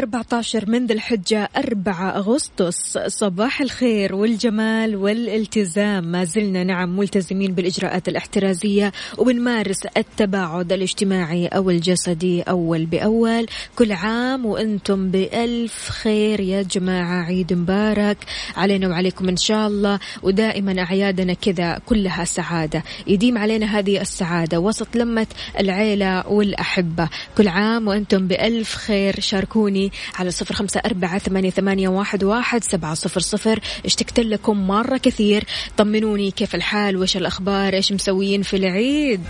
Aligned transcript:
14 0.00 0.70
من 0.70 0.86
ذي 0.86 0.94
الحجة 0.94 1.48
4 1.56 2.16
أغسطس. 2.16 2.98
صباح 3.06 3.60
الخير 3.60 4.14
والجمال 4.14 4.96
والالتزام. 4.96 6.04
ما 6.04 6.24
زلنا 6.24 6.64
نعم 6.64 6.96
ملتزمين 6.96 7.54
بالإجراءات 7.54 8.08
الاحترازية 8.08 8.92
وبنمارس 9.18 9.86
التباعد 9.96 10.72
الاجتماعي 10.72 11.46
أو 11.46 11.70
الجسدي 11.70 12.42
أول 12.42 12.86
بأول. 12.86 13.46
كل 13.76 13.92
عام 13.92 14.46
وأنتم 14.46 15.10
بألف 15.10 15.88
خير 15.88 16.40
يا 16.40 16.62
جماعة. 16.62 17.24
عيد 17.24 17.52
مبارك 17.52 18.16
علينا 18.56 18.88
وعليكم 18.88 19.28
إن 19.28 19.36
شاء 19.36 19.66
الله. 19.66 19.98
ودائما 20.22 20.82
أعيادنا 20.82 21.34
كذا 21.34 21.78
كلها 21.86 22.24
سعادة. 22.24 22.82
يديم 23.06 23.38
علينا 23.38 23.78
هذه 23.78 24.00
السعادة. 24.00 24.60
وسط 24.60 24.96
لمة 24.96 25.26
العيلة 25.58 26.28
والأحبة. 26.28 27.08
كل 27.36 27.48
عام 27.48 27.88
وأنتم 27.88 28.26
بألف 28.26 28.74
خير. 28.74 29.20
شاركوني 29.20 29.89
على 30.18 30.30
صفر 30.30 30.54
خمسة 30.54 30.80
أربعة 30.86 31.18
ثمانية, 31.18 31.50
ثمانية 31.50 31.88
واحد, 31.88 32.24
واحد 32.24 32.64
سبعة 32.64 32.94
صفر 32.94 33.20
صفر. 33.20 33.60
اشتقت 33.84 34.20
لكم 34.20 34.66
مرة 34.66 34.96
كثير. 34.96 35.44
طمنوني 35.76 36.30
كيف 36.30 36.54
الحال؟ 36.54 36.96
وش 36.96 37.16
الأخبار؟ 37.16 37.74
إيش 37.74 37.92
مسويين 37.92 38.42
في 38.42 38.56
العيد؟ 38.56 39.20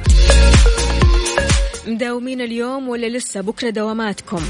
مداومين 1.86 2.40
اليوم 2.40 2.88
ولا 2.88 3.06
لسه؟ 3.06 3.40
بكرة 3.40 3.70
دواماتكم. 3.70 4.42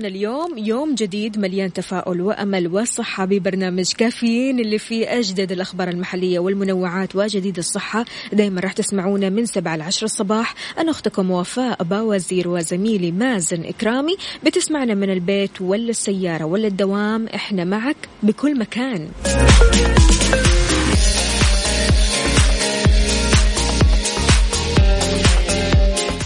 ان 0.00 0.06
اليوم 0.06 0.58
يوم 0.58 0.94
جديد 0.94 1.38
مليان 1.38 1.72
تفاؤل 1.72 2.20
وأمل 2.20 2.68
وصحه 2.68 3.24
ببرنامج 3.24 3.92
كافيين 3.92 4.58
اللي 4.60 4.78
فيه 4.78 5.18
أجدد 5.18 5.52
الأخبار 5.52 5.88
المحلية 5.88 6.38
والمنوعات 6.38 7.16
وجديد 7.16 7.58
الصحة. 7.58 8.04
دائما 8.32 8.60
راح 8.60 8.72
تسمعونا 8.72 9.28
من 9.28 9.46
7 9.46 9.76
ل 9.76 9.82
10 9.82 10.04
الصباح. 10.04 10.54
أنا 10.78 10.90
أختكم 10.90 11.30
وفاء 11.30 11.82
باوزير 11.82 12.48
وزميلي 12.48 13.10
مازن 13.12 13.64
إكرامي. 13.64 14.16
بتسمعنا 14.44 14.94
من 14.94 15.10
البيت 15.10 15.60
ولا 15.60 15.90
السياره 15.90 16.44
ولا 16.44 16.66
الدوام 16.66 17.26
إحنا 17.26 17.64
معك 17.64 17.96
بكل 18.22 18.58
مكان. 18.58 19.08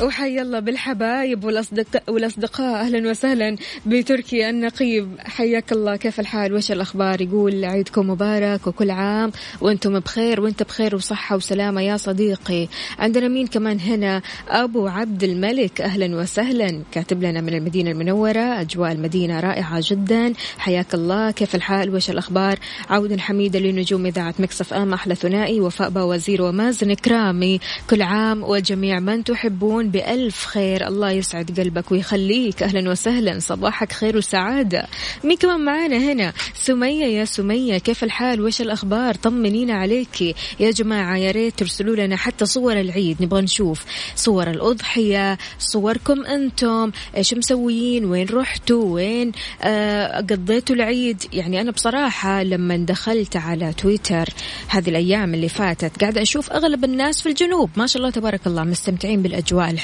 وحي 0.04 0.40
الله 0.40 0.60
بالحبايب 0.60 1.44
والأصدقاء, 1.44 2.02
والأصدقاء. 2.08 2.80
أهلا 2.80 3.10
وسهلا 3.10 3.56
بتركي 3.86 4.50
النقيب. 4.50 5.08
حياك 5.18 5.72
الله. 5.72 5.96
كيف 5.96 6.20
الحال؟ 6.20 6.54
وش 6.54 6.72
الأخبار؟ 6.72 7.20
يقول 7.20 7.64
عيدكم 7.64 8.10
مبارك 8.10 8.66
وكل 8.66 8.90
عام 8.90 9.32
وأنتم 9.60 10.00
بخير. 10.00 10.40
وأنت 10.40 10.62
بخير 10.62 10.94
وصحة 10.94 11.36
وسلامة 11.36 11.80
يا 11.80 11.96
صديقي. 11.96 12.68
عندنا 12.98 13.28
مين 13.28 13.46
كمان 13.46 13.80
هنا؟ 13.80 14.22
أبو 14.48 14.86
عبد 14.86 15.24
الملك. 15.24 15.80
أهلا 15.80 16.16
وسهلا. 16.16 16.82
كاتب 16.92 17.22
لنا 17.22 17.40
من 17.40 17.54
المدينة 17.54 17.90
المنورة. 17.90 18.60
أجواء 18.60 18.92
المدينة 18.92 19.40
رائعة 19.40 19.80
جدا. 19.82 20.32
حياك 20.58 20.94
الله. 20.94 21.30
كيف 21.30 21.54
الحال؟ 21.54 21.94
وش 21.94 22.10
الأخبار؟ 22.10 22.58
عودا 22.90 23.20
حميدة 23.20 23.58
لنجوم 23.58 24.06
إذاعة 24.06 24.34
مكسف 24.38 24.74
آم. 24.74 24.94
أحلى 24.94 25.14
ثنائي. 25.14 25.60
وفاء 25.60 25.92
وزير 25.96 26.42
ومازن 26.42 26.94
كرامي 26.94 27.60
كل 27.90 28.02
عام 28.02 28.42
وجميع 28.42 29.00
من 29.00 29.24
تحبون 29.24 29.93
بألف 29.94 30.46
خير. 30.46 30.88
الله 30.88 31.10
يسعد 31.10 31.60
قلبك 31.60 31.92
ويخليك. 31.92 32.62
أهلا 32.62 32.90
وسهلا. 32.90 33.38
صباحك 33.38 33.92
خير 33.92 34.16
وسعادة. 34.16 34.86
مين 35.24 35.36
كمان 35.36 35.60
معانا 35.60 35.96
هنا؟ 35.96 36.32
سمية 36.54 37.06
يا 37.06 37.24
سمية. 37.24 37.78
كيف 37.78 38.04
الحال؟ 38.04 38.40
وش 38.40 38.60
الأخبار؟ 38.60 39.14
طمنينا 39.14 39.74
عليك. 39.74 40.20
يا 40.60 40.70
جماعة 40.70 41.16
يا 41.16 41.30
ريت 41.30 41.58
ترسلوا 41.58 41.96
لنا 41.96 42.16
حتى 42.16 42.46
صور 42.46 42.80
العيد. 42.80 43.22
نبغى 43.22 43.42
نشوف 43.42 43.84
صور 44.16 44.50
الأضحية 44.50 45.38
صوركم 45.58 46.24
أنتم. 46.24 46.90
إيش 47.16 47.34
مسويين؟ 47.34 48.04
وين 48.04 48.26
رحتوا؟ 48.28 48.84
وين 48.84 49.32
آه 49.62 50.20
قضيتوا 50.20 50.76
العيد؟ 50.76 51.22
يعني 51.32 51.60
أنا 51.60 51.70
بصراحة 51.70 52.42
لما 52.42 52.76
دخلت 52.76 53.36
على 53.36 53.72
تويتر 53.72 54.28
هذه 54.68 54.88
الأيام 54.88 55.34
اللي 55.34 55.48
فاتت 55.48 56.00
قاعدة 56.00 56.22
أشوف 56.22 56.52
أغلب 56.52 56.84
الناس 56.84 57.22
في 57.22 57.28
الجنوب. 57.28 57.70
ما 57.76 57.86
شاء 57.86 58.02
الله 58.02 58.10
تبارك 58.10 58.46
الله 58.46 58.64
مستمتعين 58.64 59.22
بالأجواء 59.22 59.70
الحلوة. 59.70 59.83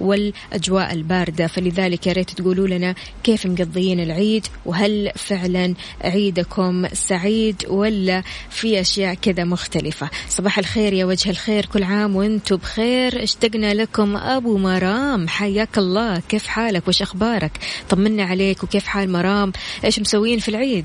والأجواء 0.00 0.92
الباردة. 0.92 1.46
فلذلك 1.46 2.06
يا 2.06 2.12
ريت 2.12 2.30
تقولوا 2.30 2.68
لنا 2.68 2.94
كيف 3.24 3.46
مقضيين 3.46 4.00
العيد 4.00 4.46
وهل 4.66 5.10
فعلا 5.16 5.74
عيدكم 6.04 6.86
سعيد 6.92 7.64
ولا 7.68 8.22
في 8.50 8.80
أشياء 8.80 9.14
كذا 9.14 9.44
مختلفة. 9.44 10.10
صباح 10.28 10.58
الخير 10.58 10.92
يا 10.92 11.04
وجه 11.04 11.30
الخير 11.30 11.66
كل 11.66 11.82
عام 11.82 12.16
وأنتم 12.16 12.56
بخير. 12.56 13.22
اشتقنا 13.22 13.74
لكم 13.74 14.16
أبو 14.16 14.58
مرام 14.58 15.28
حياك 15.28 15.78
الله. 15.78 16.22
كيف 16.28 16.46
حالك؟ 16.46 16.88
وش 16.88 17.02
أخبارك؟ 17.02 17.52
طمنا 17.88 18.24
عليك 18.24 18.64
وكيف 18.64 18.86
حال 18.86 19.12
مرام؟ 19.12 19.52
إيش 19.84 20.00
مسوين 20.00 20.38
في 20.38 20.48
العيد؟ 20.48 20.84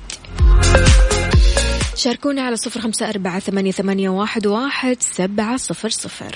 شاركونا 1.96 2.42
على 2.42 2.56
صفر 2.56 2.82
خمسة 2.82 3.10
أربعة 3.10 3.40
ثمانية, 3.40 3.72
ثمانية 3.72 4.10
واحد, 4.10 4.48
واحد 4.48 4.98
سبعة 5.00 5.58
صفر 5.58 5.90
صفر. 5.90 6.36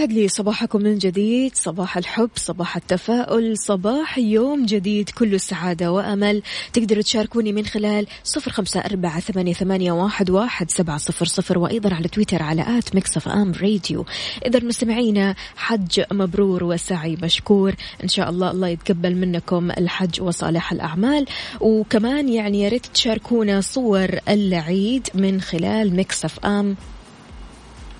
ويسعد 0.00 0.12
لي 0.12 0.28
صباحكم 0.28 0.82
من 0.82 0.98
جديد. 0.98 1.56
صباح 1.56 1.96
الحب 1.96 2.30
صباح 2.36 2.76
التفاؤل 2.76 3.58
صباح 3.58 4.18
يوم 4.18 4.66
جديد. 4.66 5.10
كله 5.10 5.38
سعادة 5.38 5.92
وأمل. 5.92 6.42
تقدروا 6.72 7.02
تشاركوني 7.02 7.52
من 7.52 7.66
خلال 7.66 8.06
صفر 8.24 8.50
خمسة 8.50 8.80
أربعة 8.80 9.20
ثمانية, 9.20 9.92
واحد, 9.92 10.70
سبعة 10.70 10.96
صفر 10.96 11.24
صفر 11.24 11.58
وأيضا 11.58 11.94
على 11.94 12.08
تويتر 12.08 12.42
على 12.42 12.78
at 12.78 12.94
Mix 12.94 13.28
FM 13.28 13.52
Radio. 13.52 14.06
إذا 14.46 14.64
مستمعينا 14.64 15.34
حج 15.56 16.02
مبرور 16.12 16.64
وسعي 16.64 17.16
مشكور. 17.22 17.74
إن 18.02 18.08
شاء 18.08 18.30
الله 18.30 18.50
الله 18.50 18.68
يتقبل 18.68 19.14
منكم 19.14 19.70
الحج 19.70 20.22
وصالح 20.22 20.72
الأعمال. 20.72 21.26
وكمان 21.60 22.28
يعني 22.28 22.60
يا 22.62 22.68
ريت 22.68 22.86
تشاركونا 22.86 23.60
صور 23.60 24.08
العيد 24.28 25.08
من 25.14 25.40
خلال 25.40 25.96
Mix 25.96 26.24
FM 26.24 26.76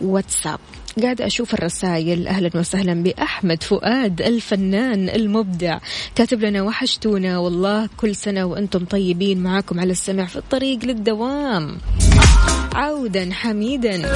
واتساب. 0.00 0.61
قاعدة 1.03 1.27
أشوف 1.27 1.55
الرسائل 1.55 2.29
أهلا 2.29 2.51
وسهلا 2.55 3.03
بأحمد 3.03 3.63
فؤاد 3.63 4.23
الفنان 4.23 5.09
المبدع. 5.09 5.79
كاتب 6.15 6.41
لنا 6.41 6.63
وحشتونا. 6.63 7.39
والله 7.39 7.89
كل 7.97 8.17
سنة 8.17 8.45
وأنتم 8.45 8.85
طيبين 8.85 9.43
معاكم 9.43 9.81
على 9.81 9.93
السمع 9.93 10.25
في 10.25 10.37
الطريق 10.37 10.85
للدوام. 10.85 11.79
عودا 12.75 13.31
حميدا. 13.33 14.15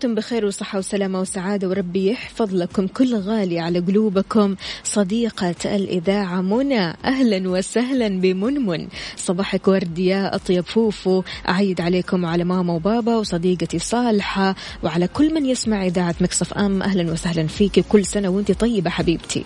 دمتم 0.00 0.14
بخير 0.14 0.44
وصحة 0.46 0.78
وسلامة 0.78 1.20
وسعادة 1.20 1.68
وربي 1.68 2.10
يحفظ 2.10 2.54
لكم 2.54 2.86
كل 2.86 3.14
غالي 3.14 3.60
على 3.60 3.78
قلوبكم. 3.78 4.56
صديقة 4.84 5.54
الإذاعة 5.64 6.40
منى 6.40 6.96
أهلا 7.04 7.48
وسهلا 7.50 8.08
بمنمن. 8.08 8.88
صباحك 9.16 9.68
ورد 9.68 9.98
يا 9.98 10.34
أطيب 10.34 10.64
فوفو. 10.64 11.22
أعيد 11.48 11.80
عليكم 11.80 12.24
وعلى 12.24 12.44
ماما 12.44 12.72
وبابا 12.72 13.16
وصديقتي 13.16 13.78
صالحة 13.78 14.54
وعلى 14.82 15.08
كل 15.08 15.34
من 15.34 15.46
يسمع 15.46 15.86
إذاعة 15.86 16.14
مكسف 16.20 16.54
أم. 16.54 16.82
أهلا 16.82 17.12
وسهلا 17.12 17.46
فيك 17.46 17.80
كل 17.88 18.04
سنة 18.06 18.28
وأنت 18.28 18.52
طيبة 18.52 18.90
حبيبتي. 18.90 19.44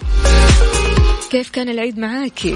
كيف 1.31 1.51
كان 1.51 1.69
العيد 1.69 1.99
معاكي؟ 1.99 2.55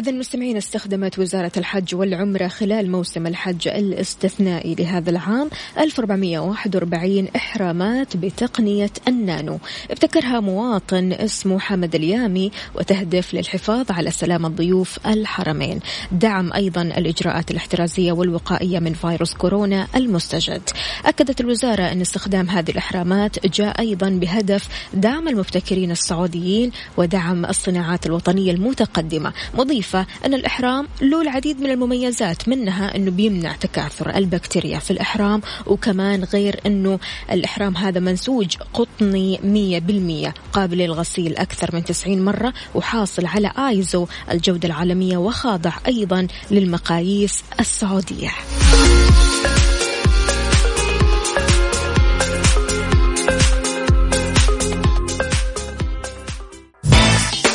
إذا 0.00 0.12
مستمعين 0.12 0.56
استخدمت 0.56 1.18
وزارة 1.18 1.52
الحج 1.56 1.94
والعمرة 1.94 2.48
خلال 2.48 2.90
موسم 2.90 3.26
الحج 3.26 3.68
الاستثنائي 3.68 4.74
لهذا 4.74 5.10
العام 5.10 5.50
1441 5.78 7.28
إحرامات 7.36 8.16
بتقنية 8.16 8.90
النانو. 9.08 9.58
ابتكرها 9.90 10.40
مواطن 10.40 11.12
اسمه 11.12 11.58
حمد 11.58 11.94
اليامي 11.94 12.50
وتهدف 12.74 13.34
للحفاظ 13.34 13.90
على 13.90 14.10
سلامة 14.10 14.48
ضيوف 14.48 15.06
الحرمين. 15.06 15.80
دعم 16.12 16.52
أيضا 16.52 16.82
الإجراءات 16.82 17.50
الاحترازية 17.50 18.12
والوقائية 18.12 18.78
من 18.78 18.92
فيروس 18.92 19.34
كورونا 19.34 19.86
المستجد. 19.96 20.62
أكدت 21.04 21.40
الوزارة 21.40 21.82
أن 21.82 22.00
استخدام 22.00 22.48
هذه 22.48 22.70
الإحرامات 22.70 23.46
جاء 23.46 23.80
أيضا 23.80 24.08
بهدف 24.08 24.68
دعم 24.94 25.28
المبتكرين 25.28 25.90
السعوديين 25.90 26.70
ودعم 26.96 27.44
الصناعات 27.44 28.06
الوطنية 28.06 28.52
المتقدمة. 28.52 29.32
مضيف 29.54 29.89
معروفة 29.94 30.06
أن 30.26 30.34
الإحرام 30.34 30.88
له 31.02 31.22
العديد 31.22 31.60
من 31.60 31.70
المميزات 31.70 32.48
منها 32.48 32.96
أنه 32.96 33.10
بيمنع 33.10 33.52
تكاثر 33.52 34.16
البكتيريا 34.16 34.78
في 34.78 34.90
الإحرام 34.90 35.42
وكمان 35.66 36.24
غير 36.24 36.60
أنه 36.66 36.98
الإحرام 37.32 37.76
هذا 37.76 38.00
منسوج 38.00 38.56
قطني 38.74 39.40
مية 39.42 39.78
بالمية 39.78 40.34
قابل 40.52 40.78
للغسيل 40.78 41.36
أكثر 41.36 41.70
من 41.72 41.84
90 41.84 42.24
مرة 42.24 42.52
وحاصل 42.74 43.26
على 43.26 43.52
آيزو 43.58 44.06
الجودة 44.30 44.68
العالمية 44.68 45.16
وخاضع 45.16 45.72
أيضا 45.86 46.26
للمقاييس 46.50 47.42
السعودية. 47.60 48.30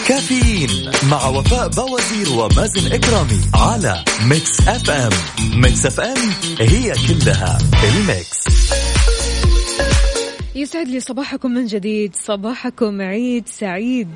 كافيين 0.07 0.91
مع 1.11 1.27
وفاء 1.27 1.67
باوزير 1.67 2.29
ومازن 2.29 2.91
إكرامي 2.93 3.41
على 3.53 4.03
Mix 4.29 4.67
FM. 4.67 5.09
Mix 5.61 5.85
FM 5.85 6.17
هي 6.59 6.93
كلها 7.07 7.57
ال 7.83 7.96
mix. 7.96 8.45
يسعد 10.55 10.87
لي 10.87 10.99
صباحكم 10.99 11.51
من 11.51 11.65
جديد 11.65 12.15
صباحكم 12.15 13.01
عيد 13.01 13.47
سعيد. 13.47 14.07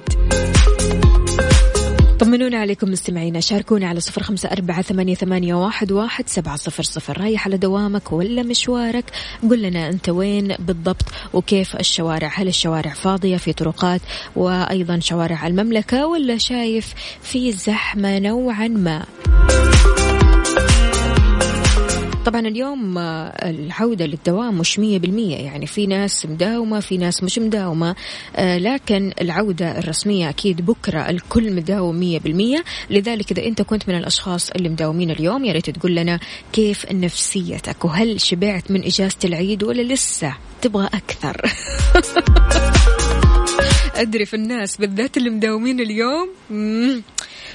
طمنونا 2.20 2.58
عليكم 2.58 2.92
مستمعينا 2.92 3.40
شاركونا 3.40 3.88
على 3.88 4.00
صفر 4.00 4.24
خمسة 4.24 4.50
أربعة 4.50 4.82
ثمانية, 4.82 5.16
ثمانية 5.16 5.54
واحد, 5.54 5.92
واحد 5.92 6.30
سبعة 6.30 6.56
صفر 6.56 6.84
صفر. 6.84 7.22
رايح 7.22 7.46
على 7.46 7.58
دوامك 7.58 8.12
ولا 8.12 8.44
مشوارك. 8.44 9.06
قل 9.50 9.62
لنا 9.62 9.90
أنت 9.90 10.10
وين 10.10 10.56
بالضبط 10.60 11.06
وكيف 11.34 11.76
الشوارع؟ 11.76 12.32
هل 12.36 12.48
الشوارع 12.48 12.94
فاضية 12.94 13.38
في 13.38 13.54
طرقات 13.54 14.02
وأيضا 14.36 15.00
شوارع 15.00 15.48
المملكة 15.48 16.08
ولا 16.08 16.38
شايف 16.38 16.94
في 17.22 17.52
زحمة 17.52 18.20
نوعا 18.20 18.68
ما؟ 18.68 19.06
طبعا 22.26 22.42
اليوم 22.42 22.98
آه، 22.98 23.50
العودة 23.50 24.06
للدوام 24.06 24.58
مش 24.58 24.80
مية 24.80 25.00
بالمية. 25.00 25.36
يعني 25.38 25.66
في 25.68 25.88
ناس 25.88 26.26
مداومة 26.26 26.80
في 26.80 26.98
ناس 26.98 27.24
مش 27.24 27.40
مداومة. 27.40 27.96
آه، 28.36 28.58
لكن 28.58 29.12
العودة 29.22 29.80
الرسمية 29.80 30.30
أكيد 30.30 30.66
بكرة 30.66 31.10
الكل 31.10 31.54
مداوم 31.56 31.96
مية 31.96 32.20
بالمية. 32.20 32.64
لذلك 32.90 33.32
إذا 33.32 33.46
أنت 33.46 33.62
كنت 33.62 33.90
من 33.90 33.98
الأشخاص 33.98 34.50
اللي 34.52 34.70
مداومين 34.70 35.12
اليوم 35.12 35.46
يا 35.46 35.54
ريت 35.54 35.70
تقول 35.70 35.96
لنا 35.96 36.20
كيف 36.54 36.92
نفسيتك؟ 36.92 37.86
وهل 37.86 38.22
شبعت 38.22 38.72
من 38.72 38.84
إجازة 38.84 39.18
العيد 39.26 39.64
ولا 39.64 39.82
لسه 39.82 40.36
تبغى 40.62 40.90
أكثر؟ 40.94 41.42
أدري 44.00 44.26
في 44.26 44.34
الناس 44.34 44.78
بالذات 44.78 45.18
اللي 45.18 45.30
مداومين 45.30 45.80
اليوم. 45.80 46.30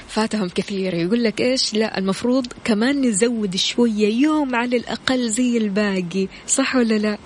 فاتهم 0.07 0.49
كثير. 0.49 0.93
يقول 0.93 1.23
لك 1.23 1.41
إيش؟ 1.41 1.73
لا 1.73 1.97
المفروض 1.97 2.47
كمان 2.63 3.01
نزود 3.01 3.55
شوية 3.55 4.21
يوم 4.21 4.55
على 4.55 4.77
الأقل 4.77 5.29
زي 5.29 5.57
الباقي. 5.57 6.27
صح 6.47 6.75
ولا 6.75 6.93
لا؟ 6.93 7.17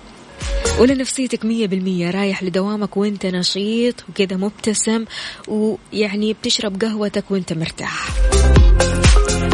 ولا 0.78 0.94
نفسيتك 0.94 1.44
مية 1.44 1.66
بالمية 1.66 2.10
رايح 2.10 2.42
لدوامك 2.42 2.96
وانت 2.96 3.26
نشيط 3.26 3.94
وكذا 4.08 4.36
مبتسم 4.36 5.04
ويعني 5.48 6.32
بتشرب 6.32 6.82
قهوتك 6.82 7.30
وانت 7.30 7.52
مرتاح. 7.52 8.08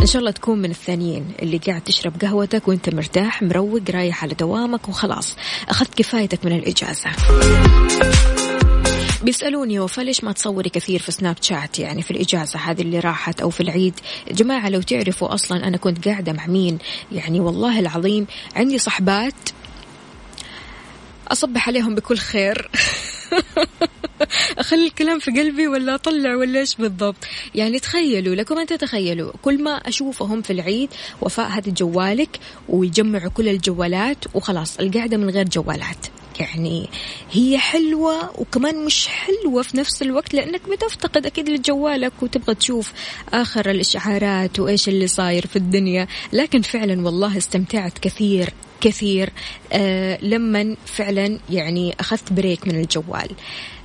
إن 0.01 0.07
شاء 0.07 0.21
الله 0.21 0.31
تكون 0.31 0.59
من 0.59 0.71
الثانيين 0.71 1.25
اللي 1.43 1.59
قاعد 1.59 1.81
تشرب 1.81 2.21
قهوتك 2.23 2.69
وانت 2.69 2.95
مرتاح 2.95 3.43
مروق 3.43 3.91
رايح 3.91 4.25
على 4.25 4.35
دوامك 4.35 4.89
وخلاص. 4.89 5.37
أخذت 5.69 5.95
كفايتك 5.95 6.45
من 6.45 6.53
الإجازة. 6.53 7.11
بيسألوني 9.23 9.81
وفا 9.81 10.03
ليش 10.03 10.25
ما 10.25 10.33
تصوري 10.33 10.71
كثير 10.71 11.01
في 11.01 11.13
سناب 11.13 11.37
شات؟ 11.41 11.79
يعني 11.79 12.03
في 12.03 12.11
الإجازة 12.11 12.59
هذه 12.59 12.83
اللي 12.83 13.01
راحت 13.01 13.41
أو 13.41 13.51
في 13.51 13.61
العيد. 13.61 13.95
جماعة 14.31 14.69
لو 14.69 14.83
تعرفوا 14.83 15.35
أصلا 15.35 15.69
أنا 15.69 15.77
كنت 15.77 16.09
قاعدة 16.09 16.33
مع 16.33 16.47
مين؟ 16.47 16.79
يعني 17.13 17.41
والله 17.41 17.81
العظيم 17.81 18.27
عندي 18.57 18.79
صحبات 18.79 19.35
أصبح 21.29 21.69
عليهم 21.69 21.95
بكل 21.95 22.19
خير. 22.19 22.71
أخلي 24.59 24.87
الكلام 24.87 25.19
في 25.19 25.31
قلبي 25.31 25.69
ولا 25.69 25.95
أطلع 25.95 26.37
ولا 26.37 26.61
إيش 26.61 26.77
بالضبط؟ 26.77 27.17
يعني 27.55 27.79
تخيلوا 27.79 28.35
لكم 28.35 28.59
أن 28.59 28.67
تتخيلوا 28.67 29.33
كل 29.43 29.63
ما 29.63 29.71
أشوفهم 29.71 30.43
في 30.43 30.53
العيد 30.53 30.89
وفاء 31.21 31.49
هذه 31.49 31.71
جوالك 31.71 32.39
ويجمعوا 32.69 33.31
كل 33.31 33.49
الجوالات 33.49 34.25
وخلاص 34.35 34.79
القعدة 34.79 35.17
من 35.17 35.31
غير 35.31 35.49
جوالات. 35.49 36.07
يعني 36.41 36.89
هي 37.33 37.59
حلوة 37.59 38.41
وكمان 38.41 38.85
مش 38.85 39.09
حلوة 39.09 39.63
في 39.63 39.77
نفس 39.77 40.03
الوقت 40.03 40.35
لأنك 40.35 40.69
بتفتقد 40.69 41.27
أكيد 41.27 41.49
لجوالك 41.49 42.13
وتبغى 42.23 42.55
تشوف 42.55 42.93
آخر 43.33 43.71
الإشعارات 43.71 44.61
وإيش 44.61 44.89
اللي 44.89 45.07
صاير 45.07 45.47
في 45.47 45.57
الدنيا. 45.57 46.07
لكن 46.33 46.63
فعلا 46.63 47.05
والله 47.05 47.37
استمتعت 47.37 47.99
كثير 47.99 48.53
كثير 48.81 49.33
آه 49.73 50.19
لما 50.23 50.77
فعلا 50.87 51.39
يعني 51.51 51.95
أخذت 52.01 52.33
بريك 52.33 52.69
من 52.69 52.81
الجوال. 52.81 53.31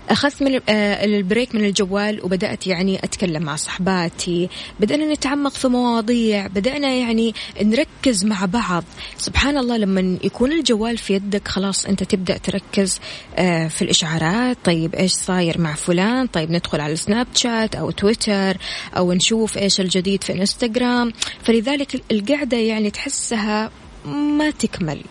أخذت 0.09 0.43
من 0.43 0.59
آه، 0.69 1.05
البريك 1.05 1.55
من 1.55 1.65
الجوال 1.65 2.25
وبدأت 2.25 2.67
يعني 2.67 3.03
أتكلم 3.03 3.43
مع 3.43 3.55
صحباتي. 3.55 4.49
بدأنا 4.79 5.13
نتعمق 5.13 5.53
في 5.53 5.67
مواضيع 5.67 6.47
بدأنا 6.47 6.87
يعني 6.87 7.33
نركز 7.61 8.25
مع 8.25 8.45
بعض. 8.45 8.83
سبحان 9.17 9.57
الله 9.57 9.77
لما 9.77 10.17
يكون 10.23 10.51
الجوال 10.51 10.97
في 10.97 11.13
يدك 11.13 11.47
خلاص 11.47 11.85
أنت 11.85 12.03
تبدأ 12.03 12.37
تركز 12.37 12.99
آه، 13.35 13.67
في 13.67 13.81
الإشعارات. 13.81 14.57
طيب 14.63 14.95
إيش 14.95 15.11
صاير 15.11 15.61
مع 15.61 15.73
فلان؟ 15.73 16.27
طيب 16.27 16.51
ندخل 16.51 16.81
على 16.81 16.95
سناب 16.95 17.27
شات 17.35 17.75
أو 17.75 17.91
تويتر 17.91 18.57
أو 18.97 19.13
نشوف 19.13 19.57
إيش 19.57 19.81
الجديد 19.81 20.23
في 20.23 20.33
إنستغرام. 20.33 21.13
فلذلك 21.43 22.01
القعدة 22.11 22.57
يعني 22.57 22.91
تحسها 22.91 23.71
ما 24.05 24.49
تكمل. 24.49 25.01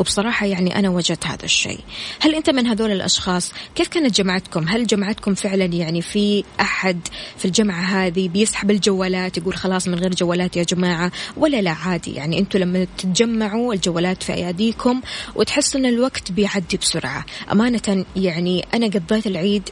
وبصراحة 0.00 0.46
يعني 0.46 0.78
أنا 0.78 0.88
وجدت 0.88 1.26
هذا 1.26 1.44
الشيء. 1.44 1.80
هل 2.20 2.34
أنت 2.34 2.50
من 2.50 2.66
هذول 2.66 2.90
الأشخاص؟ 2.90 3.52
كيف 3.74 3.88
كانت 3.88 4.16
جمعتكم 4.16 4.68
هل 4.68 4.86
جمعتكم 4.86 5.34
فعلا 5.34 5.64
يعني 5.64 6.02
في 6.02 6.44
أحد 6.60 7.00
في 7.36 7.44
الجمعة 7.44 7.82
هذه 7.82 8.28
بيسحب 8.28 8.70
الجوالات 8.70 9.38
يقول 9.38 9.54
خلاص 9.54 9.88
من 9.88 9.94
غير 9.94 10.14
جوالات 10.14 10.56
يا 10.56 10.62
جماعة؟ 10.62 11.12
ولا 11.36 11.62
لا 11.62 11.70
عادي. 11.70 12.14
يعني 12.14 12.38
أنتم 12.38 12.58
لما 12.58 12.86
تتجمعوا 12.98 13.74
الجوالات 13.74 14.22
في 14.22 14.34
أياديكم 14.34 15.00
وتحس 15.34 15.76
أن 15.76 15.86
الوقت 15.86 16.32
بيعدي 16.32 16.76
بسرعة. 16.76 17.24
أمانة 17.52 18.04
يعني 18.16 18.66
أنا 18.74 18.86
قضيت 18.86 19.26
العيد 19.26 19.68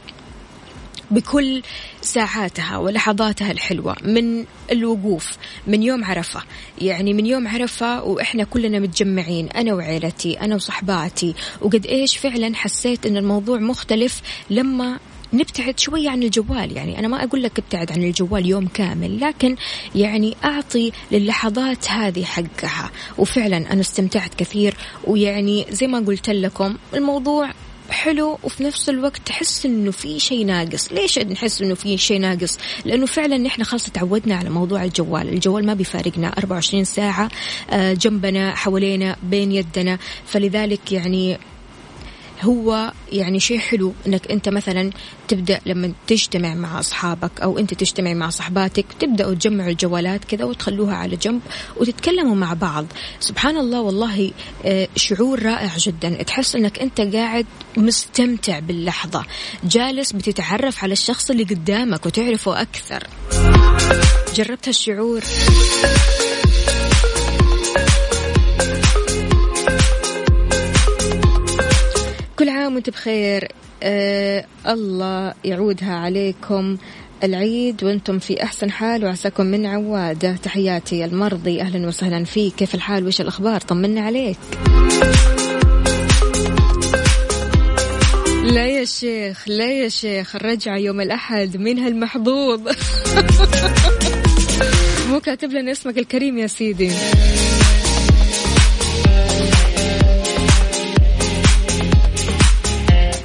بكل 1.11 1.61
ساعاتها 2.01 2.77
ولحظاتها 2.77 3.51
الحلوة 3.51 3.95
من 4.01 4.45
الوقوف 4.71 5.37
من 5.67 5.83
يوم 5.83 6.05
عرفة. 6.05 6.43
يعني 6.81 7.13
من 7.13 7.25
يوم 7.25 7.47
عرفة 7.47 8.03
وإحنا 8.03 8.43
كلنا 8.43 8.79
متجمعين 8.79 9.49
أنا 9.49 9.73
وعيلتي 9.73 10.41
أنا 10.41 10.55
وصحباتي. 10.55 11.35
وقد 11.61 11.85
إيش 11.85 12.17
فعلا 12.17 12.55
حسيت 12.55 13.05
أن 13.05 13.17
الموضوع 13.17 13.59
مختلف 13.59 14.21
لما 14.49 14.99
نبتعد 15.33 15.79
شوية 15.79 16.09
عن 16.09 16.23
الجوال. 16.23 16.77
يعني 16.77 16.99
أنا 16.99 17.07
ما 17.07 17.23
أقول 17.23 17.43
لك 17.43 17.59
ابتعد 17.59 17.91
عن 17.91 18.03
الجوال 18.03 18.45
يوم 18.45 18.67
كامل 18.67 19.19
لكن 19.19 19.55
يعني 19.95 20.35
أعطي 20.43 20.91
للحظات 21.11 21.91
هذه 21.91 22.23
حقها. 22.23 22.91
وفعلا 23.17 23.57
أنا 23.57 23.81
استمتعت 23.81 24.33
كثير. 24.35 24.75
ويعني 25.03 25.65
زي 25.69 25.87
ما 25.87 25.99
قلت 25.99 26.29
لكم 26.29 26.77
الموضوع 26.93 27.51
حلو 27.91 28.39
وفي 28.43 28.63
نفس 28.63 28.89
الوقت 28.89 29.21
تحس 29.25 29.65
إنه 29.65 29.91
في 29.91 30.19
شيء 30.19 30.45
ناقص. 30.45 30.91
ليش 30.91 31.19
نحس 31.19 31.61
إنه 31.61 31.75
في 31.75 31.97
شيء 31.97 32.19
ناقص؟ 32.19 32.57
لأنه 32.85 33.05
فعلا 33.05 33.37
نحن 33.37 33.63
خلاص 33.63 33.89
تعودنا 33.89 34.35
على 34.35 34.49
موضوع 34.49 34.83
الجوال. 34.83 35.29
الجوال 35.29 35.65
ما 35.65 35.73
بيفارقنا. 35.73 36.27
24 36.37 36.83
ساعة 36.83 37.29
آه، 37.69 37.93
جنبنا 37.93 38.55
حوالينا 38.55 39.15
بين 39.23 39.51
يدنا. 39.51 39.97
فلذلك 40.25 40.91
يعني 40.91 41.37
هو 42.41 42.91
يعني 43.11 43.39
شيء 43.39 43.59
حلو 43.59 43.93
إنك 44.07 44.31
أنت 44.31 44.49
مثلا 44.49 44.91
تبدأ 45.27 45.59
لما 45.65 45.93
تجتمع 46.07 46.53
مع 46.53 46.79
أصحابك 46.79 47.41
أو 47.41 47.57
أنت 47.57 47.73
تجتمع 47.73 48.13
مع 48.13 48.29
صحباتك 48.29 48.85
تبداوا 48.99 49.33
تجمعوا 49.33 49.69
الجوالات 49.69 50.25
كذا 50.25 50.45
وتخلوها 50.45 50.95
على 50.95 51.15
جنب 51.15 51.41
وتتكلموا 51.77 52.35
مع 52.35 52.53
بعض. 52.53 52.85
سبحان 53.19 53.57
الله 53.57 53.81
والله 53.81 54.31
آه، 54.65 54.87
شعور 54.95 55.43
رائع 55.43 55.71
جدا. 55.77 56.23
تحس 56.23 56.55
إنك 56.55 56.79
أنت 56.79 57.01
قاعد 57.01 57.45
مستمتع 57.77 58.59
باللحظة 58.59 59.25
جالس 59.63 60.11
بتتعرف 60.11 60.83
على 60.83 60.93
الشخص 60.93 61.29
اللي 61.29 61.43
قدامك 61.43 62.05
وتعرفه 62.05 62.61
أكثر. 62.61 63.07
جربت 64.35 64.67
هالشعور؟ 64.67 65.21
عام 72.69 72.75
وانت 72.75 72.89
بخير. 72.89 73.51
آه 73.83 74.45
الله 74.67 75.33
يعودها 75.45 75.95
عليكم 75.95 76.77
العيد 77.23 77.83
وأنتم 77.83 78.19
في 78.19 78.43
أحسن 78.43 78.71
حال 78.71 79.05
وعساكم 79.05 79.45
من 79.45 79.65
عوادة. 79.65 80.35
تحياتي 80.35 81.05
المرضي. 81.05 81.61
أهلا 81.61 81.87
وسهلا 81.87 82.23
فيك. 82.23 82.55
كيف 82.55 82.75
الحال؟ 82.75 83.07
وش 83.07 83.21
الأخبار؟ 83.21 83.61
طمنا 83.61 84.01
عليك. 84.01 84.37
لا 88.43 88.67
يا 88.67 88.85
شيخ 88.85 89.43
لا 89.47 89.71
يا 89.71 89.89
شيخ. 89.89 90.35
الرجعة 90.35 90.77
يوم 90.77 91.01
الأحد 91.01 91.57
من 91.57 91.79
هالمحظوظ. 91.79 92.61
مو 95.09 95.19
كاتب 95.19 95.51
لنا 95.51 95.71
اسمك 95.71 95.97
الكريم 95.97 96.37
يا 96.37 96.47
سيدي. 96.47 96.91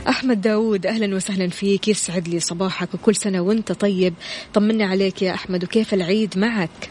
أحمد 0.08 0.40
داود 0.40 0.86
أهلا 0.86 1.16
وسهلا 1.16 1.48
فيك 1.48 1.88
يسعد 1.88 2.28
لي 2.28 2.40
صباحك 2.40 2.94
وكل 2.94 3.16
سنة 3.16 3.40
وأنت 3.40 3.72
طيب. 3.72 4.14
طمنا 4.54 4.84
عليك 4.86 5.22
يا 5.22 5.34
أحمد 5.34 5.64
وكيف 5.64 5.94
العيد 5.94 6.38
معك؟ 6.38 6.90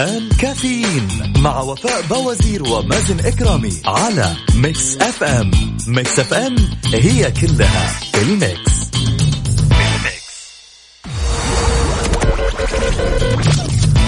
الآن 0.00 0.28
كافيين 0.28 1.08
مع 1.38 1.60
وفاء 1.60 2.02
باوزير 2.02 2.62
ومازن 2.62 3.20
إكرامي 3.20 3.72
على 3.84 4.36
Mix 4.54 4.96
FM. 4.96 5.50
Mix 5.86 6.18
FM 6.18 6.56
هي 6.94 7.30
كلها 7.30 8.00
ال 8.22 8.36
mix. 8.36 8.90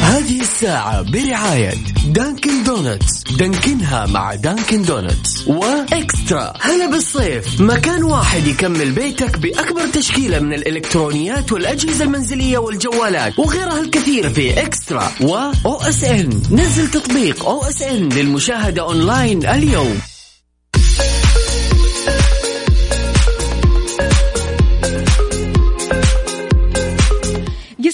هذه 0.03 0.41
الساعة 0.41 1.03
برعاية 1.03 1.75
Dunkin' 2.07 2.65
Donuts. 2.65 3.22
Dunkin 3.39 3.97
ها 3.97 4.07
مع 4.07 4.35
Dunkin' 4.35 4.83
Donuts. 4.83 5.49
و 5.49 5.64
Extra. 5.64 6.53
هلا 6.61 6.87
بالصيف. 6.87 7.61
مكان 7.61 8.05
واحد 8.05 8.47
يكمل 8.47 8.93
بيتك 8.93 9.39
بأكبر 9.39 9.87
تشكيلة 9.93 10.41
من 10.41 10.53
الإلكترونيات 10.53 11.53
والأجهزة 11.53 12.05
المنزلية 12.05 12.59
والجوالات 12.59 13.39
وغيرها 13.39 13.81
الكثير 13.81 14.31
في 14.31 14.63
Extra 14.63 15.13
و 15.21 15.81
OSN. 15.81 16.43
نزل 16.51 16.91
تطبيق 16.91 17.49
OSN 17.49 18.09
للمشاهدة 18.09 18.83
أونلاين 18.83 19.47
اليوم. 19.47 20.12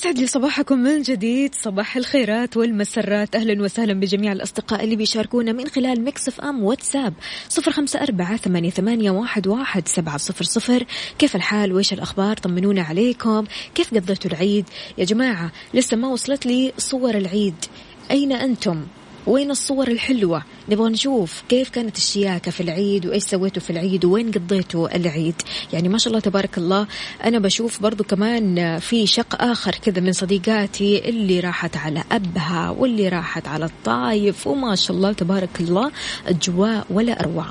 يسعد 0.09 0.21
لي 0.21 0.27
صباحكم 0.27 0.79
من 0.79 1.03
جديد 1.03 1.55
صباح 1.55 1.97
الخيرات 1.97 2.57
والمسرات. 2.57 3.37
أهلا 3.37 3.63
وسهلا 3.63 3.93
بجميع 3.93 4.33
الأصدقاء 4.33 4.85
اللي 4.85 4.97
بيشاركونا 4.97 5.53
من 5.53 5.67
خلال 5.67 6.05
Mix 6.05 6.29
FM 6.29 6.65
واتساب. 6.65 7.15
صفر 7.49 7.71
خمسة 7.71 8.03
أربعة 8.03 8.37
ثمانية, 8.37 8.71
ثمانية 8.71 9.11
واحد, 9.11 9.47
واحد 9.47 9.89
سبعة 9.89 10.17
صفر 10.17 10.45
صفر. 10.45 10.85
كيف 11.19 11.37
الحال؟ 11.37 11.73
وإيش 11.73 11.93
الأخبار؟ 11.93 12.37
طمنونا 12.37 12.83
عليكم. 12.83 13.45
كيف 13.75 13.95
قضيتوا 13.95 14.31
العيد؟ 14.31 14.65
يا 14.99 15.05
جماعة 15.05 15.53
لسه 15.75 15.97
ما 15.97 16.09
وصلت 16.09 16.47
لي 16.47 16.73
صور 16.79 17.15
العيد. 17.15 17.65
أين 18.11 18.33
أنتم؟ 18.33 18.87
وين 19.27 19.51
الصور 19.51 19.89
الحلوة؟ 19.89 20.43
نبغى 20.69 20.91
نشوف 20.91 21.43
كيف 21.49 21.69
كانت 21.69 21.97
الشياكة 21.97 22.51
في 22.51 22.61
العيد 22.63 23.07
وإيش 23.07 23.23
سويتوا 23.23 23.63
في 23.63 23.71
العيد 23.71 24.05
وين 24.05 24.31
قضيتوا 24.31 24.97
العيد. 24.97 25.35
يعني 25.73 25.89
ما 25.89 25.99
شاء 25.99 26.09
الله 26.09 26.21
تبارك 26.21 26.59
الله 26.59 26.87
أنا 27.25 27.39
بشوف 27.39 27.83
برضو 27.83 28.05
كمان 28.05 28.79
في 28.79 29.07
شق 29.07 29.43
آخر 29.43 29.75
كذا 29.75 30.01
من 30.01 30.13
صديقاتي 30.13 31.09
اللي 31.09 31.41
راحت 31.41 31.77
على 31.77 32.05
أبها 32.13 32.71
واللي 32.71 33.09
راحت 33.09 33.49
على 33.49 33.65
الطايف 33.65 34.47
وما 34.47 34.75
شاء 34.75 34.97
الله 34.97 35.13
تبارك 35.13 35.61
الله 35.61 35.91
أجواء 36.27 36.87
ولا 36.91 37.21
أروع. 37.21 37.47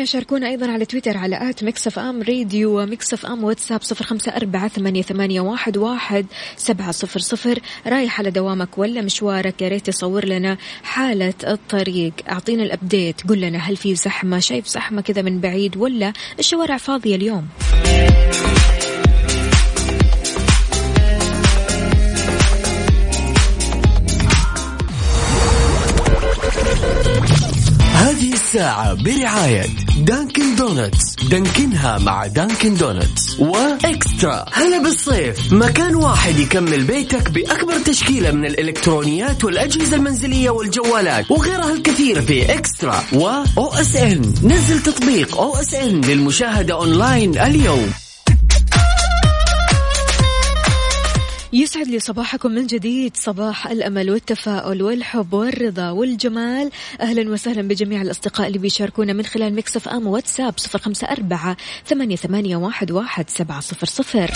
مستمعينا 0.00 0.20
شاركونا 0.20 0.48
أيضا 0.48 0.72
على 0.72 0.84
تويتر 0.84 1.16
على 1.16 1.50
at 1.50 1.64
Mix 1.64 1.86
FM 1.86 2.22
Radio 2.22 2.80
FM 3.12 3.44
واتساب 3.44 3.82
صفر 3.82 4.04
خمسة 4.04 4.32
أربعة 4.36 4.68
ثمانية 4.68 5.40
واحد, 5.40 5.76
واحد 5.76 6.26
سبعة 6.56 6.90
صفر 6.90 7.20
صفر. 7.20 7.58
رايح 7.86 8.20
على 8.20 8.30
دوامك 8.30 8.78
ولا 8.78 9.02
مشوارك؟ 9.02 9.62
يا 9.62 9.68
ريت 9.68 9.86
تصور 9.86 10.24
لنا 10.24 10.56
حالة 10.82 11.34
الطريق. 11.44 12.12
أعطينا 12.28 12.62
ال 12.62 12.70
update. 12.70 13.26
قل 13.28 13.40
لنا 13.40 13.58
هل 13.58 13.76
في 13.76 13.94
زحمة؟ 13.94 14.38
شايف 14.38 14.66
زحمة 14.66 15.02
كذا 15.02 15.22
من 15.22 15.40
بعيد 15.40 15.76
ولا 15.76 16.12
الشوارع 16.38 16.76
فاضية 16.76 17.16
اليوم؟ 17.16 17.48
الساعة 28.50 28.94
برعاية 28.94 29.66
Dunkin' 29.98 30.56
Donuts 30.56 31.14
Dunkin 31.30 31.88
ها 31.88 31.98
مع 31.98 32.26
Dunkin' 32.26 32.74
Donuts 32.74 33.40
و 33.40 33.55
Extra. 33.55 34.44
هلا 34.52 34.82
بالصيف. 34.82 35.52
مكان 35.52 35.94
واحد 35.94 36.38
يكمل 36.38 36.84
بيتك 36.84 37.30
بأكبر 37.30 37.78
تشكيلة 37.78 38.30
من 38.30 38.44
الإلكترونيات 38.44 39.44
والأجهزة 39.44 39.96
المنزلية 39.96 40.50
والجوالات 40.50 41.30
وغيرها 41.30 41.72
الكثير 41.72 42.22
في 42.22 42.54
Extra 42.54 43.02
و 43.12 43.72
OSN 43.72 44.34
نزل 44.42 44.82
تطبيق 44.82 45.38
OSN 45.38 46.00
للمشاهدة 46.00 46.74
أونلاين 46.74 47.38
اليوم. 47.38 47.92
يسعد 51.52 51.86
لي 51.86 51.98
صباحكم 51.98 52.50
من 52.50 52.66
جديد. 52.66 53.16
صباح 53.16 53.66
الأمل 53.66 54.10
والتفاؤل 54.10 54.82
والحب 54.82 55.32
والرضا 55.32 55.90
والجمال. 55.90 56.70
أهلا 57.00 57.30
وسهلا 57.30 57.62
بجميع 57.68 58.02
الأصدقاء 58.02 58.46
اللي 58.46 58.58
بيشاركونا 58.58 59.12
من 59.12 59.24
خلال 59.24 59.54
مكسف 59.54 59.88
أم 59.88 60.06
واتساب 60.06 60.54
صفر 60.56 60.78
خمسة 60.78 61.06
أربعة 61.06 61.56
ثمانية, 61.86 62.16
ثمانية 62.16 62.56
واحد, 62.56 62.90
واحد 62.90 63.30
سبعة 63.30 63.60
صفر 63.60 63.86
صفر. 63.86 64.30